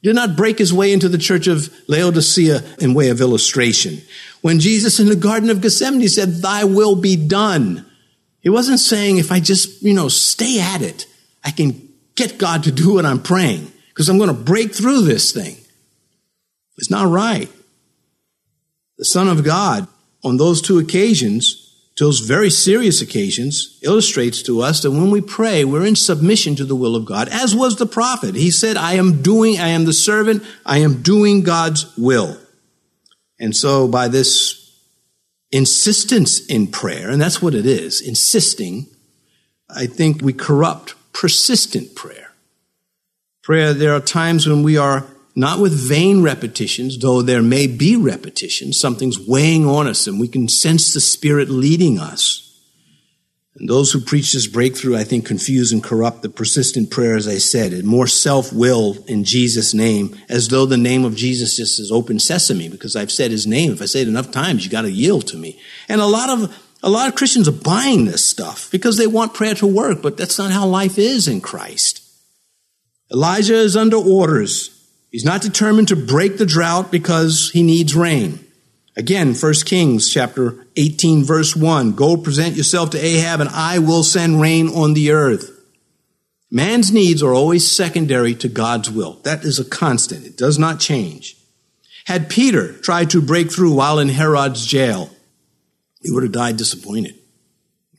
Did 0.04 0.14
not 0.14 0.36
break 0.36 0.60
his 0.60 0.72
way 0.72 0.92
into 0.92 1.08
the 1.08 1.18
church 1.18 1.48
of 1.48 1.68
Laodicea 1.88 2.62
in 2.78 2.94
way 2.94 3.08
of 3.08 3.20
illustration. 3.20 4.02
When 4.42 4.60
Jesus 4.60 5.00
in 5.00 5.08
the 5.08 5.16
Garden 5.16 5.50
of 5.50 5.62
Gethsemane 5.62 6.06
said, 6.06 6.34
thy 6.34 6.62
will 6.62 6.94
be 6.94 7.16
done. 7.16 7.87
He 8.40 8.48
wasn't 8.48 8.80
saying, 8.80 9.18
if 9.18 9.32
I 9.32 9.40
just, 9.40 9.82
you 9.82 9.94
know, 9.94 10.08
stay 10.08 10.60
at 10.60 10.82
it, 10.82 11.06
I 11.44 11.50
can 11.50 11.88
get 12.14 12.38
God 12.38 12.64
to 12.64 12.72
do 12.72 12.94
what 12.94 13.06
I'm 13.06 13.22
praying 13.22 13.70
because 13.88 14.08
I'm 14.08 14.18
going 14.18 14.28
to 14.28 14.42
break 14.42 14.74
through 14.74 15.02
this 15.02 15.32
thing. 15.32 15.56
It's 16.76 16.90
not 16.90 17.08
right. 17.08 17.50
The 18.96 19.04
Son 19.04 19.28
of 19.28 19.44
God, 19.44 19.88
on 20.24 20.36
those 20.36 20.60
two 20.62 20.78
occasions, 20.78 21.64
those 21.98 22.20
very 22.20 22.50
serious 22.50 23.00
occasions, 23.00 23.78
illustrates 23.82 24.42
to 24.42 24.60
us 24.60 24.82
that 24.82 24.92
when 24.92 25.10
we 25.10 25.20
pray, 25.20 25.64
we're 25.64 25.86
in 25.86 25.96
submission 25.96 26.54
to 26.56 26.64
the 26.64 26.76
will 26.76 26.94
of 26.94 27.04
God, 27.04 27.28
as 27.28 27.56
was 27.56 27.76
the 27.76 27.86
prophet. 27.86 28.36
He 28.36 28.52
said, 28.52 28.76
I 28.76 28.94
am 28.94 29.20
doing, 29.22 29.58
I 29.58 29.68
am 29.68 29.84
the 29.84 29.92
servant, 29.92 30.44
I 30.64 30.78
am 30.78 31.02
doing 31.02 31.42
God's 31.42 31.96
will. 31.96 32.36
And 33.40 33.54
so 33.54 33.88
by 33.88 34.08
this 34.08 34.57
insistence 35.50 36.44
in 36.46 36.66
prayer, 36.66 37.10
and 37.10 37.20
that's 37.20 37.40
what 37.40 37.54
it 37.54 37.66
is, 37.66 38.00
insisting, 38.00 38.86
I 39.68 39.86
think 39.86 40.22
we 40.22 40.32
corrupt 40.32 40.94
persistent 41.12 41.94
prayer. 41.94 42.32
Prayer, 43.42 43.72
there 43.72 43.94
are 43.94 44.00
times 44.00 44.46
when 44.46 44.62
we 44.62 44.76
are 44.76 45.06
not 45.34 45.60
with 45.60 45.72
vain 45.72 46.20
repetitions, 46.20 46.98
though 46.98 47.22
there 47.22 47.42
may 47.42 47.66
be 47.66 47.96
repetitions. 47.96 48.78
Something's 48.78 49.20
weighing 49.20 49.66
on 49.66 49.86
us 49.86 50.06
and 50.06 50.18
we 50.18 50.28
can 50.28 50.48
sense 50.48 50.92
the 50.92 51.00
Spirit 51.00 51.48
leading 51.48 51.98
us. 51.98 52.47
And 53.58 53.68
those 53.68 53.90
who 53.90 54.00
preach 54.00 54.32
this 54.32 54.46
breakthrough, 54.46 54.96
I 54.96 55.02
think, 55.02 55.26
confuse 55.26 55.72
and 55.72 55.82
corrupt 55.82 56.22
the 56.22 56.28
persistent 56.28 56.90
prayer, 56.90 57.16
as 57.16 57.26
I 57.26 57.38
said, 57.38 57.72
and 57.72 57.84
more 57.84 58.06
self-will 58.06 59.04
in 59.06 59.24
Jesus' 59.24 59.74
name, 59.74 60.16
as 60.28 60.48
though 60.48 60.64
the 60.64 60.76
name 60.76 61.04
of 61.04 61.16
Jesus 61.16 61.56
just 61.56 61.80
is 61.80 61.90
open 61.90 62.20
sesame, 62.20 62.68
because 62.68 62.94
I've 62.94 63.10
said 63.10 63.32
his 63.32 63.48
name. 63.48 63.72
If 63.72 63.82
I 63.82 63.86
say 63.86 64.02
it 64.02 64.08
enough 64.08 64.30
times, 64.30 64.64
you 64.64 64.70
gotta 64.70 64.92
yield 64.92 65.26
to 65.28 65.36
me. 65.36 65.60
And 65.88 66.00
a 66.00 66.06
lot 66.06 66.30
of, 66.30 66.56
a 66.84 66.88
lot 66.88 67.08
of 67.08 67.16
Christians 67.16 67.48
are 67.48 67.52
buying 67.52 68.04
this 68.04 68.24
stuff 68.24 68.70
because 68.70 68.96
they 68.96 69.08
want 69.08 69.34
prayer 69.34 69.54
to 69.56 69.66
work, 69.66 70.02
but 70.02 70.16
that's 70.16 70.38
not 70.38 70.52
how 70.52 70.64
life 70.66 70.96
is 70.96 71.26
in 71.26 71.40
Christ. 71.40 72.02
Elijah 73.12 73.56
is 73.56 73.76
under 73.76 73.96
orders. 73.96 74.70
He's 75.10 75.24
not 75.24 75.42
determined 75.42 75.88
to 75.88 75.96
break 75.96 76.38
the 76.38 76.46
drought 76.46 76.92
because 76.92 77.50
he 77.52 77.64
needs 77.64 77.96
rain. 77.96 78.44
Again, 78.98 79.34
1 79.34 79.54
Kings 79.64 80.12
chapter 80.12 80.66
18 80.74 81.22
verse 81.22 81.54
1, 81.54 81.92
go 81.92 82.16
present 82.16 82.56
yourself 82.56 82.90
to 82.90 82.98
Ahab 82.98 83.40
and 83.40 83.48
I 83.48 83.78
will 83.78 84.02
send 84.02 84.40
rain 84.40 84.68
on 84.68 84.94
the 84.94 85.12
earth. 85.12 85.52
Man's 86.50 86.90
needs 86.90 87.22
are 87.22 87.32
always 87.32 87.70
secondary 87.70 88.34
to 88.34 88.48
God's 88.48 88.90
will. 88.90 89.20
That 89.22 89.44
is 89.44 89.60
a 89.60 89.64
constant. 89.64 90.26
It 90.26 90.36
does 90.36 90.58
not 90.58 90.80
change. 90.80 91.36
Had 92.06 92.28
Peter 92.28 92.72
tried 92.72 93.10
to 93.10 93.22
break 93.22 93.52
through 93.52 93.74
while 93.74 94.00
in 94.00 94.08
Herod's 94.08 94.66
jail, 94.66 95.10
he 96.00 96.10
would 96.10 96.24
have 96.24 96.32
died 96.32 96.56
disappointed. 96.56 97.14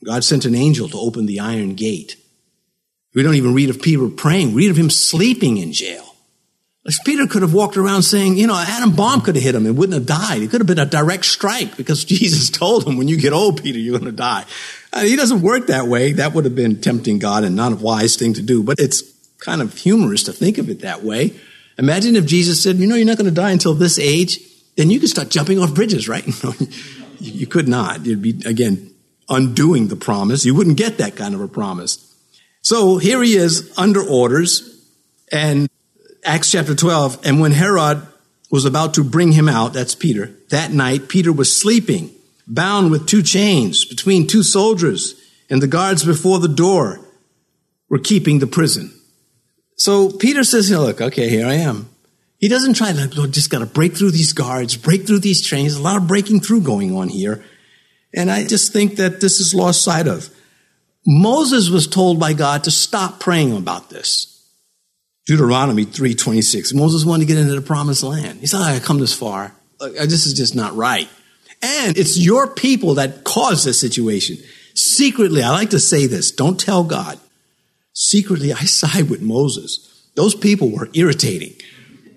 God 0.04 0.22
sent 0.22 0.44
an 0.44 0.54
angel 0.54 0.88
to 0.90 0.98
open 0.98 1.24
the 1.24 1.40
iron 1.40 1.76
gate. 1.76 2.16
We 3.14 3.22
don't 3.22 3.36
even 3.36 3.54
read 3.54 3.70
of 3.70 3.80
Peter 3.80 4.06
praying. 4.08 4.48
We 4.48 4.64
read 4.66 4.72
of 4.72 4.76
him 4.76 4.90
sleeping 4.90 5.56
in 5.56 5.72
jail. 5.72 6.09
Peter 7.04 7.26
could 7.26 7.42
have 7.42 7.52
walked 7.52 7.76
around 7.76 8.02
saying, 8.02 8.38
you 8.38 8.46
know, 8.46 8.56
atom 8.56 8.96
bomb 8.96 9.20
could 9.20 9.34
have 9.34 9.44
hit 9.44 9.54
him 9.54 9.66
and 9.66 9.76
wouldn't 9.76 9.94
have 9.94 10.06
died. 10.06 10.40
It 10.40 10.50
could 10.50 10.60
have 10.60 10.66
been 10.66 10.78
a 10.78 10.86
direct 10.86 11.26
strike 11.26 11.76
because 11.76 12.04
Jesus 12.06 12.48
told 12.48 12.86
him, 12.86 12.96
when 12.96 13.08
you 13.08 13.18
get 13.18 13.32
old, 13.32 13.62
Peter, 13.62 13.78
you're 13.78 13.98
going 13.98 14.10
to 14.10 14.16
die. 14.16 14.44
Uh, 14.92 15.00
he 15.00 15.14
doesn't 15.14 15.42
work 15.42 15.66
that 15.66 15.86
way. 15.86 16.12
That 16.12 16.32
would 16.32 16.44
have 16.44 16.54
been 16.54 16.80
tempting 16.80 17.18
God 17.18 17.44
and 17.44 17.54
not 17.54 17.72
a 17.72 17.76
wise 17.76 18.16
thing 18.16 18.32
to 18.34 18.42
do, 18.42 18.62
but 18.62 18.78
it's 18.78 19.02
kind 19.38 19.60
of 19.60 19.74
humorous 19.74 20.22
to 20.24 20.32
think 20.32 20.58
of 20.58 20.68
it 20.70 20.80
that 20.80 21.02
way. 21.02 21.38
Imagine 21.76 22.16
if 22.16 22.26
Jesus 22.26 22.62
said, 22.62 22.76
you 22.76 22.86
know, 22.86 22.94
you're 22.94 23.06
not 23.06 23.18
going 23.18 23.26
to 23.26 23.34
die 23.34 23.50
until 23.50 23.74
this 23.74 23.98
age, 23.98 24.38
then 24.76 24.90
you 24.90 25.00
could 25.00 25.08
start 25.08 25.28
jumping 25.28 25.58
off 25.58 25.74
bridges, 25.74 26.08
right? 26.08 26.26
you 27.20 27.46
could 27.46 27.68
not. 27.68 28.06
You'd 28.06 28.22
be, 28.22 28.42
again, 28.46 28.92
undoing 29.28 29.88
the 29.88 29.96
promise. 29.96 30.44
You 30.44 30.54
wouldn't 30.54 30.76
get 30.76 30.98
that 30.98 31.14
kind 31.14 31.34
of 31.34 31.40
a 31.40 31.48
promise. 31.48 32.06
So 32.62 32.98
here 32.98 33.22
he 33.22 33.36
is 33.36 33.72
under 33.78 34.02
orders 34.02 34.84
and 35.32 35.68
Acts 36.24 36.52
chapter 36.52 36.74
12. 36.74 37.20
And 37.24 37.40
when 37.40 37.52
Herod 37.52 38.06
was 38.50 38.64
about 38.64 38.94
to 38.94 39.04
bring 39.04 39.32
him 39.32 39.48
out, 39.48 39.72
that's 39.72 39.94
Peter, 39.94 40.34
that 40.50 40.72
night, 40.72 41.08
Peter 41.08 41.32
was 41.32 41.58
sleeping, 41.58 42.10
bound 42.46 42.90
with 42.90 43.06
two 43.06 43.22
chains 43.22 43.84
between 43.84 44.26
two 44.26 44.42
soldiers 44.42 45.14
and 45.48 45.62
the 45.62 45.66
guards 45.66 46.04
before 46.04 46.38
the 46.38 46.48
door 46.48 47.00
were 47.88 47.98
keeping 47.98 48.38
the 48.38 48.46
prison. 48.46 48.92
So 49.76 50.10
Peter 50.10 50.44
says, 50.44 50.70
look, 50.70 51.00
okay, 51.00 51.28
here 51.28 51.46
I 51.46 51.54
am. 51.54 51.88
He 52.38 52.48
doesn't 52.48 52.74
try 52.74 52.92
to, 52.92 53.28
just 53.28 53.50
got 53.50 53.58
to 53.58 53.66
break 53.66 53.96
through 53.96 54.12
these 54.12 54.32
guards, 54.32 54.76
break 54.76 55.06
through 55.06 55.20
these 55.20 55.42
chains. 55.42 55.76
A 55.76 55.82
lot 55.82 55.96
of 55.96 56.06
breaking 56.06 56.40
through 56.40 56.62
going 56.62 56.96
on 56.96 57.08
here. 57.08 57.44
And 58.14 58.30
I 58.30 58.46
just 58.46 58.72
think 58.72 58.96
that 58.96 59.20
this 59.20 59.40
is 59.40 59.54
lost 59.54 59.84
sight 59.84 60.08
of. 60.08 60.30
Moses 61.06 61.70
was 61.70 61.86
told 61.86 62.18
by 62.18 62.32
God 62.32 62.64
to 62.64 62.70
stop 62.70 63.20
praying 63.20 63.56
about 63.56 63.90
this. 63.90 64.39
Deuteronomy 65.30 65.84
3:26. 65.84 66.74
Moses 66.74 67.04
wanted 67.04 67.20
to 67.20 67.32
get 67.32 67.38
into 67.38 67.54
the 67.54 67.60
promised 67.60 68.02
land. 68.02 68.40
He 68.40 68.48
said, 68.48 68.62
I 68.62 68.80
come 68.80 68.98
this 68.98 69.12
far. 69.12 69.54
This 69.78 70.26
is 70.26 70.34
just 70.34 70.56
not 70.56 70.74
right. 70.74 71.08
And 71.62 71.96
it's 71.96 72.18
your 72.18 72.52
people 72.52 72.94
that 72.94 73.22
caused 73.22 73.64
this 73.64 73.78
situation. 73.78 74.38
Secretly, 74.74 75.40
I 75.44 75.50
like 75.50 75.70
to 75.70 75.78
say 75.78 76.08
this. 76.08 76.32
Don't 76.32 76.58
tell 76.58 76.82
God. 76.82 77.20
Secretly, 77.92 78.52
I 78.52 78.64
side 78.64 79.08
with 79.08 79.22
Moses. 79.22 80.08
Those 80.16 80.34
people 80.34 80.72
were 80.72 80.88
irritating. 80.94 81.54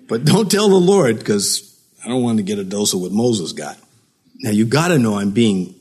But 0.08 0.24
don't 0.24 0.50
tell 0.50 0.68
the 0.68 0.74
Lord 0.74 1.20
because 1.20 1.80
I 2.04 2.08
don't 2.08 2.24
want 2.24 2.38
to 2.38 2.42
get 2.42 2.58
a 2.58 2.64
dose 2.64 2.94
of 2.94 3.00
what 3.00 3.12
Moses 3.12 3.52
got. 3.52 3.78
Now 4.40 4.50
you 4.50 4.66
got 4.66 4.88
to 4.88 4.98
know 4.98 5.20
I'm 5.20 5.30
being 5.30 5.76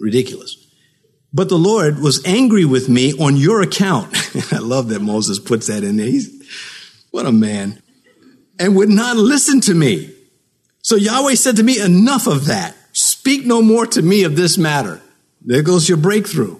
ridiculous. 0.00 0.56
But 1.30 1.50
the 1.50 1.58
Lord 1.58 1.98
was 1.98 2.24
angry 2.24 2.64
with 2.64 2.88
me 2.88 3.12
on 3.18 3.36
your 3.36 3.60
account. 3.60 4.16
I 4.52 4.58
love 4.58 4.88
that 4.88 5.02
Moses 5.02 5.38
puts 5.38 5.66
that 5.66 5.84
in 5.84 5.98
there. 5.98 6.06
He's, 6.06 6.43
what 7.14 7.26
a 7.26 7.32
man. 7.32 7.80
And 8.58 8.74
would 8.74 8.88
not 8.88 9.16
listen 9.16 9.60
to 9.62 9.74
me. 9.74 10.12
So 10.82 10.96
Yahweh 10.96 11.36
said 11.36 11.54
to 11.56 11.62
me, 11.62 11.80
enough 11.80 12.26
of 12.26 12.46
that. 12.46 12.74
Speak 12.92 13.46
no 13.46 13.62
more 13.62 13.86
to 13.86 14.02
me 14.02 14.24
of 14.24 14.34
this 14.34 14.58
matter. 14.58 15.00
There 15.40 15.62
goes 15.62 15.88
your 15.88 15.96
breakthrough. 15.96 16.58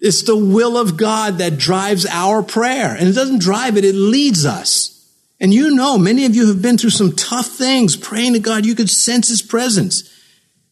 It's 0.00 0.22
the 0.22 0.36
will 0.36 0.78
of 0.78 0.96
God 0.96 1.38
that 1.38 1.58
drives 1.58 2.06
our 2.06 2.40
prayer. 2.40 2.94
And 2.94 3.08
it 3.08 3.14
doesn't 3.14 3.40
drive 3.40 3.76
it, 3.76 3.84
it 3.84 3.96
leads 3.96 4.46
us. 4.46 5.12
And 5.40 5.52
you 5.52 5.74
know, 5.74 5.98
many 5.98 6.24
of 6.24 6.36
you 6.36 6.46
have 6.46 6.62
been 6.62 6.78
through 6.78 6.90
some 6.90 7.16
tough 7.16 7.46
things 7.46 7.96
praying 7.96 8.34
to 8.34 8.38
God. 8.38 8.64
You 8.64 8.76
could 8.76 8.88
sense 8.88 9.26
His 9.26 9.42
presence. 9.42 10.08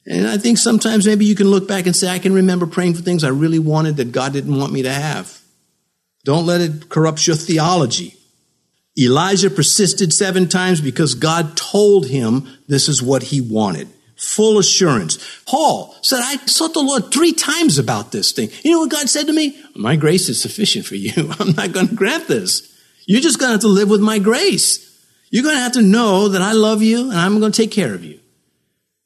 And 0.07 0.29
I 0.29 0.39
think 0.39 0.59
sometimes 0.59 1.09
maybe 1.09 1.25
you 1.25 1.35
can 1.35 1.49
look 1.49 1.67
back 1.67 1.87
and 1.87 1.97
say, 1.97 2.07
I 2.07 2.21
can 2.21 2.33
remember 2.33 2.69
praying 2.69 2.95
for 2.95 3.03
things 3.03 3.25
I 3.25 3.31
really 3.31 3.59
wanted 3.59 3.97
that 3.97 4.13
God 4.13 4.33
didn't 4.33 4.57
want 4.57 4.73
me 4.73 4.83
to 4.83 4.93
have. 4.93 5.41
Don't 6.25 6.47
let 6.47 6.61
it 6.61 6.89
corrupt 6.89 7.27
your 7.27 7.35
theology. 7.35 8.17
Elijah 8.99 9.51
persisted 9.51 10.13
seven 10.13 10.49
times 10.49 10.81
because 10.81 11.15
God 11.15 11.57
told 11.57 12.07
him 12.07 12.49
this 12.67 12.89
is 12.89 13.03
what 13.03 13.25
he 13.25 13.41
wanted. 13.41 13.89
Full 14.17 14.59
assurance. 14.59 15.19
Paul 15.45 15.95
said, 16.01 16.21
I 16.23 16.37
sought 16.47 16.73
the 16.73 16.81
Lord 16.81 17.13
three 17.13 17.35
times 17.35 17.79
about 17.79 18.13
this 18.13 18.33
thing. 18.33 18.49
You 18.63 18.71
know 18.71 18.81
what 18.81 18.91
God 18.91 19.11
said 19.11 19.27
to 19.27 19.33
me? 19.33 19.63
My 19.75 19.97
grace 19.97 20.31
is 20.31 20.41
sufficient 20.41 20.87
for 20.87 20.95
you. 20.95 21.13
I'm 21.39 21.53
not 21.53 21.73
going 21.73 21.89
to 21.89 21.95
grant 21.95 22.27
this. 22.27 22.73
You're 23.05 23.21
just 23.21 23.39
going 23.39 23.49
to 23.49 23.53
have 23.53 23.61
to 23.61 23.69
live 23.69 23.91
with 23.91 24.01
my 24.01 24.19
grace. 24.19 24.83
You're 25.31 25.43
going 25.43 25.57
to 25.57 25.63
have 25.63 25.73
to 25.73 25.83
know 25.83 26.29
that 26.29 26.41
I 26.41 26.53
love 26.53 26.83
you 26.83 27.11
and 27.11 27.19
I'm 27.19 27.39
going 27.41 27.53
to 27.53 27.63
take 27.63 27.73
care 27.73 27.95
of 27.95 28.05
you. 28.05 28.19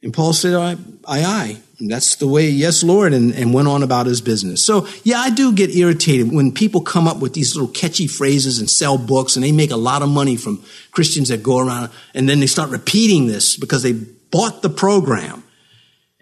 And 0.03 0.14
Paul 0.14 0.33
said, 0.33 0.55
I, 0.55 0.76
I, 1.07 1.24
I. 1.24 1.57
That's 1.81 2.16
the 2.16 2.27
way, 2.27 2.49
yes, 2.49 2.83
Lord, 2.83 3.14
and, 3.14 3.35
and 3.35 3.55
went 3.55 3.66
on 3.66 3.83
about 3.83 4.05
his 4.05 4.21
business. 4.21 4.64
So, 4.64 4.87
yeah, 5.03 5.19
I 5.19 5.31
do 5.31 5.53
get 5.53 5.75
irritated 5.75 6.31
when 6.31 6.53
people 6.53 6.83
come 6.83 7.09
up 7.09 7.21
with 7.21 7.33
these 7.33 7.57
little 7.57 7.73
catchy 7.73 8.07
phrases 8.07 8.59
and 8.59 8.69
sell 8.69 8.99
books 8.99 9.35
and 9.35 9.45
they 9.45 9.53
make 9.53 9.71
a 9.71 9.77
lot 9.77 10.03
of 10.03 10.11
money 10.11 10.37
from 10.37 10.62
Christians 10.90 11.31
that 11.31 11.43
go 11.43 11.59
around 11.59 11.90
and 12.14 12.29
then 12.29 12.40
they 12.40 12.47
start 12.47 12.69
repeating 12.69 13.29
this 13.29 13.57
because 13.57 13.83
they 13.83 13.93
bought 13.93 14.61
the 14.61 14.69
program. 14.69 15.43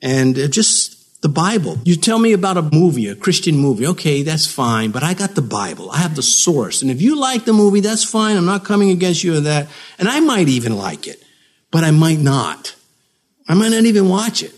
And 0.00 0.36
just 0.52 1.20
the 1.22 1.28
Bible. 1.28 1.78
You 1.84 1.96
tell 1.96 2.20
me 2.20 2.32
about 2.32 2.56
a 2.56 2.62
movie, 2.62 3.08
a 3.08 3.16
Christian 3.16 3.56
movie. 3.56 3.88
Okay, 3.88 4.22
that's 4.22 4.46
fine, 4.46 4.92
but 4.92 5.02
I 5.02 5.14
got 5.14 5.34
the 5.34 5.42
Bible. 5.42 5.90
I 5.90 5.96
have 5.96 6.14
the 6.14 6.22
source. 6.22 6.82
And 6.82 6.90
if 6.92 7.02
you 7.02 7.18
like 7.18 7.44
the 7.44 7.52
movie, 7.52 7.80
that's 7.80 8.04
fine. 8.04 8.36
I'm 8.36 8.44
not 8.44 8.64
coming 8.64 8.90
against 8.90 9.24
you 9.24 9.36
or 9.36 9.40
that. 9.40 9.66
And 9.98 10.08
I 10.08 10.20
might 10.20 10.48
even 10.48 10.76
like 10.76 11.08
it, 11.08 11.20
but 11.72 11.82
I 11.82 11.90
might 11.90 12.20
not. 12.20 12.76
I 13.48 13.54
might 13.54 13.70
not 13.70 13.84
even 13.84 14.08
watch 14.08 14.44
it 14.44 14.54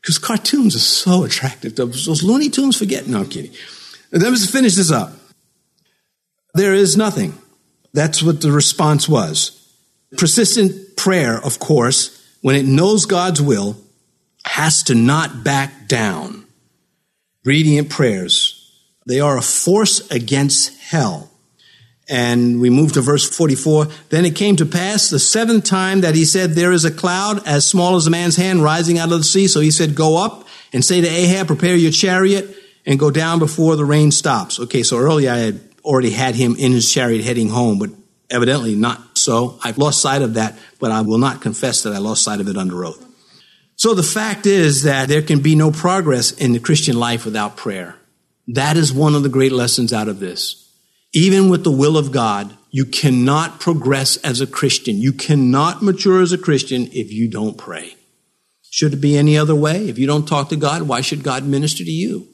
because 0.00 0.18
cartoons 0.18 0.74
are 0.74 0.80
so 0.80 1.24
attractive. 1.24 1.76
Those 1.76 2.22
Looney 2.22 2.48
Tunes, 2.48 2.76
forget. 2.76 3.06
No, 3.06 3.20
I'm 3.20 3.28
kidding. 3.28 3.52
Let 4.12 4.32
me 4.32 4.38
finish 4.38 4.74
this 4.74 4.90
up. 4.90 5.12
There 6.54 6.74
is 6.74 6.96
nothing. 6.96 7.34
That's 7.92 8.22
what 8.22 8.40
the 8.40 8.52
response 8.52 9.08
was. 9.08 9.56
Persistent 10.16 10.96
prayer, 10.96 11.38
of 11.44 11.58
course, 11.58 12.16
when 12.40 12.56
it 12.56 12.66
knows 12.66 13.06
God's 13.06 13.40
will, 13.40 13.76
has 14.44 14.82
to 14.84 14.94
not 14.94 15.44
back 15.44 15.86
down. 15.86 16.46
Radiant 17.44 17.90
prayers. 17.90 18.56
They 19.06 19.20
are 19.20 19.38
a 19.38 19.42
force 19.42 20.10
against 20.10 20.78
hell. 20.80 21.29
And 22.10 22.60
we 22.60 22.70
move 22.70 22.92
to 22.94 23.00
verse 23.00 23.28
44. 23.34 23.86
Then 24.08 24.24
it 24.24 24.34
came 24.34 24.56
to 24.56 24.66
pass 24.66 25.08
the 25.08 25.20
seventh 25.20 25.64
time 25.64 26.00
that 26.00 26.16
he 26.16 26.24
said, 26.24 26.50
There 26.50 26.72
is 26.72 26.84
a 26.84 26.90
cloud 26.90 27.46
as 27.46 27.66
small 27.66 27.94
as 27.94 28.08
a 28.08 28.10
man's 28.10 28.34
hand 28.34 28.64
rising 28.64 28.98
out 28.98 29.12
of 29.12 29.18
the 29.18 29.24
sea. 29.24 29.46
So 29.46 29.60
he 29.60 29.70
said, 29.70 29.94
Go 29.94 30.22
up 30.22 30.46
and 30.72 30.84
say 30.84 31.00
to 31.00 31.08
Ahab, 31.08 31.46
Prepare 31.46 31.76
your 31.76 31.92
chariot 31.92 32.56
and 32.84 32.98
go 32.98 33.12
down 33.12 33.38
before 33.38 33.76
the 33.76 33.84
rain 33.84 34.10
stops. 34.10 34.58
Okay, 34.58 34.82
so 34.82 34.98
earlier 34.98 35.30
I 35.30 35.36
had 35.36 35.60
already 35.84 36.10
had 36.10 36.34
him 36.34 36.56
in 36.58 36.72
his 36.72 36.92
chariot 36.92 37.24
heading 37.24 37.48
home, 37.48 37.78
but 37.78 37.90
evidently 38.28 38.74
not 38.74 39.16
so. 39.16 39.58
I've 39.62 39.78
lost 39.78 40.02
sight 40.02 40.22
of 40.22 40.34
that, 40.34 40.58
but 40.80 40.90
I 40.90 41.02
will 41.02 41.18
not 41.18 41.40
confess 41.40 41.84
that 41.84 41.92
I 41.92 41.98
lost 41.98 42.24
sight 42.24 42.40
of 42.40 42.48
it 42.48 42.56
under 42.56 42.84
oath. 42.84 43.06
So 43.76 43.94
the 43.94 44.02
fact 44.02 44.46
is 44.46 44.82
that 44.82 45.08
there 45.08 45.22
can 45.22 45.40
be 45.40 45.54
no 45.54 45.70
progress 45.70 46.32
in 46.32 46.52
the 46.52 46.60
Christian 46.60 46.98
life 46.98 47.24
without 47.24 47.56
prayer. 47.56 47.96
That 48.48 48.76
is 48.76 48.92
one 48.92 49.14
of 49.14 49.22
the 49.22 49.28
great 49.28 49.52
lessons 49.52 49.92
out 49.92 50.08
of 50.08 50.20
this. 50.20 50.69
Even 51.12 51.50
with 51.50 51.64
the 51.64 51.70
will 51.70 51.96
of 51.96 52.12
God, 52.12 52.56
you 52.70 52.84
cannot 52.84 53.58
progress 53.58 54.16
as 54.18 54.40
a 54.40 54.46
Christian. 54.46 54.96
You 54.98 55.12
cannot 55.12 55.82
mature 55.82 56.22
as 56.22 56.32
a 56.32 56.38
Christian 56.38 56.88
if 56.92 57.12
you 57.12 57.28
don't 57.28 57.58
pray. 57.58 57.96
Should 58.70 58.94
it 58.94 59.00
be 59.00 59.18
any 59.18 59.36
other 59.36 59.54
way? 59.54 59.88
If 59.88 59.98
you 59.98 60.06
don't 60.06 60.28
talk 60.28 60.48
to 60.50 60.56
God, 60.56 60.82
why 60.82 61.00
should 61.00 61.24
God 61.24 61.44
minister 61.44 61.84
to 61.84 61.90
you? 61.90 62.28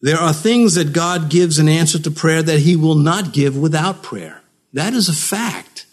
There 0.00 0.18
are 0.18 0.32
things 0.32 0.74
that 0.74 0.92
God 0.92 1.30
gives 1.30 1.58
in 1.58 1.68
answer 1.68 1.98
to 1.98 2.10
prayer 2.10 2.42
that 2.42 2.60
he 2.60 2.76
will 2.76 2.94
not 2.94 3.32
give 3.32 3.56
without 3.56 4.02
prayer. 4.02 4.42
That 4.72 4.94
is 4.94 5.08
a 5.08 5.12
fact. 5.12 5.86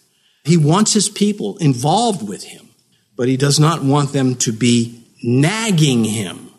He 0.44 0.56
wants 0.56 0.92
his 0.92 1.08
people 1.08 1.58
involved 1.58 2.26
with 2.26 2.44
him, 2.44 2.68
but 3.16 3.28
he 3.28 3.36
does 3.36 3.60
not 3.60 3.82
want 3.82 4.12
them 4.12 4.36
to 4.36 4.52
be 4.52 5.04
nagging 5.22 6.04
him. 6.04 6.50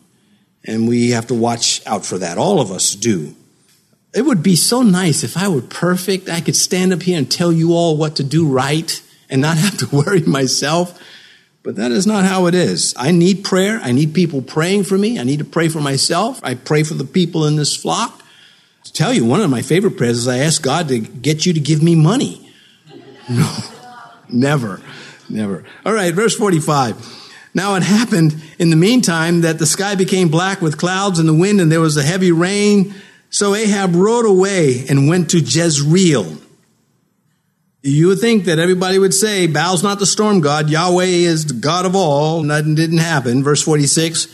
And 0.64 0.86
we 0.86 1.10
have 1.10 1.26
to 1.28 1.34
watch 1.34 1.84
out 1.86 2.04
for 2.04 2.18
that. 2.18 2.38
All 2.38 2.60
of 2.60 2.70
us 2.70 2.94
do. 2.94 3.34
It 4.14 4.22
would 4.22 4.42
be 4.42 4.56
so 4.56 4.82
nice 4.82 5.24
if 5.24 5.36
I 5.36 5.48
were 5.48 5.62
perfect. 5.62 6.28
I 6.28 6.40
could 6.40 6.56
stand 6.56 6.92
up 6.92 7.02
here 7.02 7.16
and 7.16 7.30
tell 7.30 7.52
you 7.52 7.72
all 7.72 7.96
what 7.96 8.16
to 8.16 8.24
do 8.24 8.46
right 8.46 9.02
and 9.30 9.40
not 9.40 9.56
have 9.58 9.78
to 9.78 9.96
worry 9.96 10.20
myself. 10.20 11.00
But 11.62 11.76
that 11.76 11.92
is 11.92 12.06
not 12.06 12.24
how 12.24 12.46
it 12.46 12.54
is. 12.54 12.92
I 12.96 13.12
need 13.12 13.44
prayer. 13.44 13.78
I 13.82 13.92
need 13.92 14.14
people 14.14 14.42
praying 14.42 14.84
for 14.84 14.98
me. 14.98 15.18
I 15.18 15.22
need 15.22 15.38
to 15.38 15.44
pray 15.44 15.68
for 15.68 15.80
myself. 15.80 16.40
I 16.42 16.54
pray 16.54 16.82
for 16.82 16.94
the 16.94 17.04
people 17.04 17.46
in 17.46 17.56
this 17.56 17.76
flock. 17.76 18.20
To 18.84 18.92
tell 18.92 19.12
you, 19.12 19.24
one 19.24 19.40
of 19.40 19.48
my 19.48 19.62
favorite 19.62 19.96
prayers 19.96 20.18
is 20.18 20.28
I 20.28 20.38
ask 20.38 20.60
God 20.60 20.88
to 20.88 20.98
get 20.98 21.46
you 21.46 21.52
to 21.52 21.60
give 21.60 21.82
me 21.82 21.94
money. 21.94 22.38
No, 23.28 23.56
never, 24.28 24.80
never. 25.30 25.64
All 25.86 25.92
right, 25.92 26.12
verse 26.12 26.34
45. 26.34 27.22
Now 27.54 27.76
it 27.76 27.84
happened 27.84 28.34
in 28.58 28.70
the 28.70 28.76
meantime 28.76 29.42
that 29.42 29.60
the 29.60 29.64
sky 29.64 29.94
became 29.94 30.28
black 30.28 30.60
with 30.60 30.76
clouds 30.76 31.20
and 31.20 31.28
the 31.28 31.34
wind, 31.34 31.60
and 31.60 31.70
there 31.70 31.80
was 31.80 31.96
a 31.96 32.02
heavy 32.02 32.32
rain. 32.32 32.92
So 33.32 33.54
Ahab 33.54 33.96
rode 33.96 34.26
away 34.26 34.84
and 34.90 35.08
went 35.08 35.30
to 35.30 35.38
Jezreel. 35.38 36.36
You 37.82 38.08
would 38.08 38.20
think 38.20 38.44
that 38.44 38.58
everybody 38.58 38.98
would 38.98 39.14
say, 39.14 39.46
Baal's 39.46 39.82
not 39.82 39.98
the 39.98 40.06
storm 40.06 40.42
god, 40.42 40.68
Yahweh 40.68 41.04
is 41.04 41.46
the 41.46 41.54
God 41.54 41.86
of 41.86 41.96
all. 41.96 42.42
Nothing 42.42 42.74
didn't 42.74 42.98
happen. 42.98 43.42
Verse 43.42 43.62
46. 43.62 44.28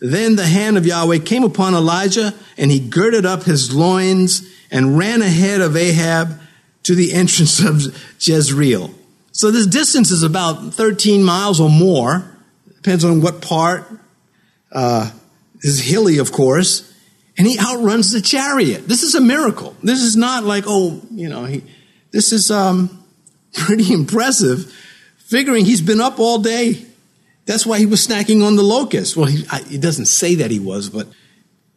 Then 0.00 0.34
the 0.34 0.46
hand 0.46 0.76
of 0.76 0.84
Yahweh 0.84 1.20
came 1.20 1.44
upon 1.44 1.74
Elijah, 1.74 2.34
and 2.58 2.72
he 2.72 2.80
girded 2.80 3.24
up 3.24 3.44
his 3.44 3.72
loins 3.72 4.42
and 4.72 4.98
ran 4.98 5.22
ahead 5.22 5.60
of 5.60 5.76
Ahab 5.76 6.40
to 6.82 6.96
the 6.96 7.12
entrance 7.12 7.60
of 7.60 7.96
Jezreel. 8.18 8.92
So 9.30 9.52
this 9.52 9.68
distance 9.68 10.10
is 10.10 10.24
about 10.24 10.74
13 10.74 11.22
miles 11.22 11.60
or 11.60 11.70
more. 11.70 12.24
Depends 12.66 13.04
on 13.04 13.20
what 13.20 13.42
part. 13.42 13.84
Uh, 14.72 15.12
is 15.62 15.80
hilly, 15.80 16.18
of 16.18 16.32
course 16.32 16.89
and 17.40 17.46
he 17.46 17.58
outruns 17.58 18.12
the 18.12 18.20
chariot. 18.20 18.86
This 18.86 19.02
is 19.02 19.14
a 19.14 19.20
miracle. 19.20 19.74
This 19.82 20.02
is 20.02 20.14
not 20.14 20.44
like, 20.44 20.64
oh, 20.66 21.00
you 21.10 21.26
know, 21.26 21.46
he, 21.46 21.64
this 22.10 22.34
is 22.34 22.50
um, 22.50 23.02
pretty 23.54 23.94
impressive, 23.94 24.70
figuring 25.16 25.64
he's 25.64 25.80
been 25.80 26.02
up 26.02 26.20
all 26.20 26.36
day. 26.36 26.84
That's 27.46 27.64
why 27.64 27.78
he 27.78 27.86
was 27.86 28.06
snacking 28.06 28.46
on 28.46 28.56
the 28.56 28.62
locust. 28.62 29.16
Well, 29.16 29.24
he, 29.24 29.46
I, 29.50 29.62
he 29.62 29.78
doesn't 29.78 30.04
say 30.04 30.34
that 30.34 30.50
he 30.50 30.58
was, 30.58 30.90
but 30.90 31.06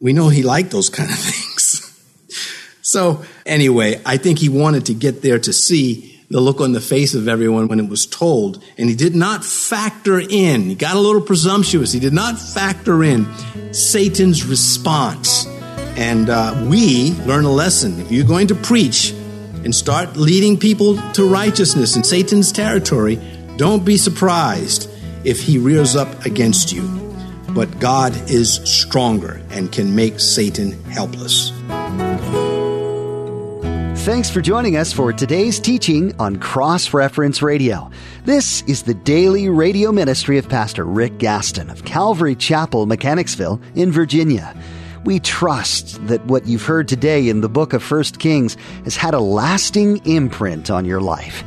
we 0.01 0.11
know 0.11 0.27
he 0.27 0.43
liked 0.43 0.71
those 0.71 0.89
kind 0.89 1.09
of 1.09 1.17
things. 1.17 1.97
so, 2.81 3.23
anyway, 3.45 4.01
I 4.05 4.17
think 4.17 4.39
he 4.39 4.49
wanted 4.49 4.87
to 4.87 4.93
get 4.93 5.21
there 5.21 5.39
to 5.39 5.53
see 5.53 6.25
the 6.29 6.41
look 6.41 6.59
on 6.59 6.73
the 6.73 6.81
face 6.81 7.13
of 7.13 7.29
everyone 7.29 7.69
when 7.69 7.79
it 7.79 7.87
was 7.87 8.05
told. 8.05 8.61
And 8.77 8.89
he 8.89 8.97
did 8.97 9.15
not 9.15 9.45
factor 9.45 10.19
in, 10.19 10.63
he 10.63 10.75
got 10.75 10.97
a 10.97 10.99
little 10.99 11.21
presumptuous, 11.21 11.93
he 11.93 12.01
did 12.01 12.11
not 12.11 12.37
factor 12.37 13.01
in 13.01 13.25
Satan's 13.73 14.45
response. 14.45 15.47
And 15.95 16.29
uh, 16.29 16.65
we 16.69 17.11
learn 17.25 17.45
a 17.45 17.51
lesson. 17.51 17.99
If 17.99 18.11
you're 18.11 18.25
going 18.25 18.47
to 18.47 18.55
preach 18.55 19.11
and 19.63 19.73
start 19.73 20.17
leading 20.17 20.57
people 20.57 20.97
to 21.13 21.23
righteousness 21.27 21.95
in 21.95 22.03
Satan's 22.03 22.51
territory, 22.51 23.19
don't 23.57 23.85
be 23.85 23.97
surprised 23.97 24.89
if 25.23 25.39
he 25.41 25.57
rears 25.57 25.95
up 25.95 26.25
against 26.25 26.71
you. 26.73 26.83
but 27.53 27.79
God 27.79 28.15
is 28.29 28.55
stronger 28.63 29.41
and 29.51 29.71
can 29.71 29.95
make 29.95 30.19
Satan 30.19 30.71
helpless. 30.85 31.51
Thanks 34.05 34.29
for 34.29 34.41
joining 34.41 34.75
us 34.75 34.91
for 34.91 35.13
today's 35.13 35.59
teaching 35.61 36.13
on 36.19 36.35
Cross 36.37 36.93
Reference 36.93 37.41
Radio. 37.41 37.89
This 38.25 38.61
is 38.63 38.83
the 38.83 38.93
daily 38.93 39.47
radio 39.47 39.93
ministry 39.93 40.37
of 40.37 40.49
Pastor 40.49 40.83
Rick 40.83 41.19
Gaston 41.19 41.69
of 41.69 41.85
Calvary 41.85 42.35
Chapel, 42.35 42.85
Mechanicsville, 42.85 43.61
in 43.75 43.91
Virginia. 43.93 44.53
We 45.03 45.19
trust 45.19 46.07
that 46.07 46.25
what 46.25 46.47
you've 46.47 46.65
heard 46.65 46.87
today 46.87 47.27
in 47.27 47.41
the 47.41 47.49
book 47.49 47.73
of 47.73 47.83
1 47.83 48.03
Kings 48.19 48.55
has 48.85 48.95
had 48.95 49.13
a 49.13 49.19
lasting 49.19 49.97
imprint 50.05 50.71
on 50.71 50.85
your 50.85 51.01
life. 51.01 51.43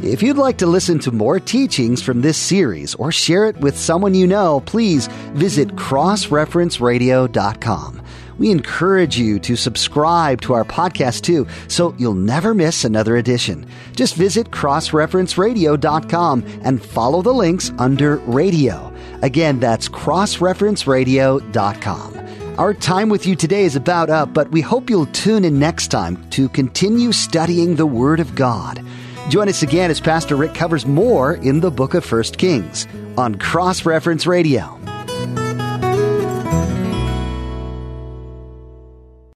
If 0.00 0.22
you'd 0.22 0.36
like 0.36 0.58
to 0.58 0.66
listen 0.66 0.98
to 1.00 1.10
more 1.12 1.40
teachings 1.40 2.02
from 2.02 2.20
this 2.20 2.36
series 2.36 2.94
or 2.96 3.10
share 3.10 3.46
it 3.46 3.56
with 3.58 3.78
someone 3.78 4.14
you 4.14 4.26
know, 4.26 4.60
please 4.66 5.06
visit 5.32 5.76
crossreferenceradio.com. 5.76 8.02
We 8.38 8.50
encourage 8.50 9.18
you 9.18 9.38
to 9.40 9.56
subscribe 9.56 10.42
to 10.42 10.52
our 10.52 10.64
podcast 10.64 11.22
too, 11.22 11.46
so 11.68 11.94
you'll 11.96 12.12
never 12.12 12.52
miss 12.52 12.84
another 12.84 13.16
edition. 13.16 13.64
Just 13.94 14.14
visit 14.14 14.50
crossreferenceradio.com 14.50 16.44
and 16.62 16.84
follow 16.84 17.22
the 17.22 17.32
links 17.32 17.72
under 17.78 18.16
radio. 18.16 18.92
Again, 19.22 19.58
that's 19.60 19.88
crossreferenceradio.com. 19.88 22.25
Our 22.58 22.72
time 22.72 23.10
with 23.10 23.26
you 23.26 23.36
today 23.36 23.64
is 23.64 23.76
about 23.76 24.08
up, 24.08 24.32
but 24.32 24.50
we 24.50 24.62
hope 24.62 24.88
you'll 24.88 25.12
tune 25.12 25.44
in 25.44 25.58
next 25.58 25.88
time 25.88 26.26
to 26.30 26.48
continue 26.48 27.12
studying 27.12 27.76
the 27.76 27.84
Word 27.84 28.18
of 28.18 28.34
God. 28.34 28.82
Join 29.28 29.50
us 29.50 29.62
again 29.62 29.90
as 29.90 30.00
Pastor 30.00 30.36
Rick 30.36 30.54
covers 30.54 30.86
more 30.86 31.34
in 31.34 31.60
the 31.60 31.70
book 31.70 31.92
of 31.92 32.10
1 32.10 32.22
Kings 32.38 32.86
on 33.18 33.34
Cross 33.34 33.84
Reference 33.84 34.26
Radio. 34.26 34.75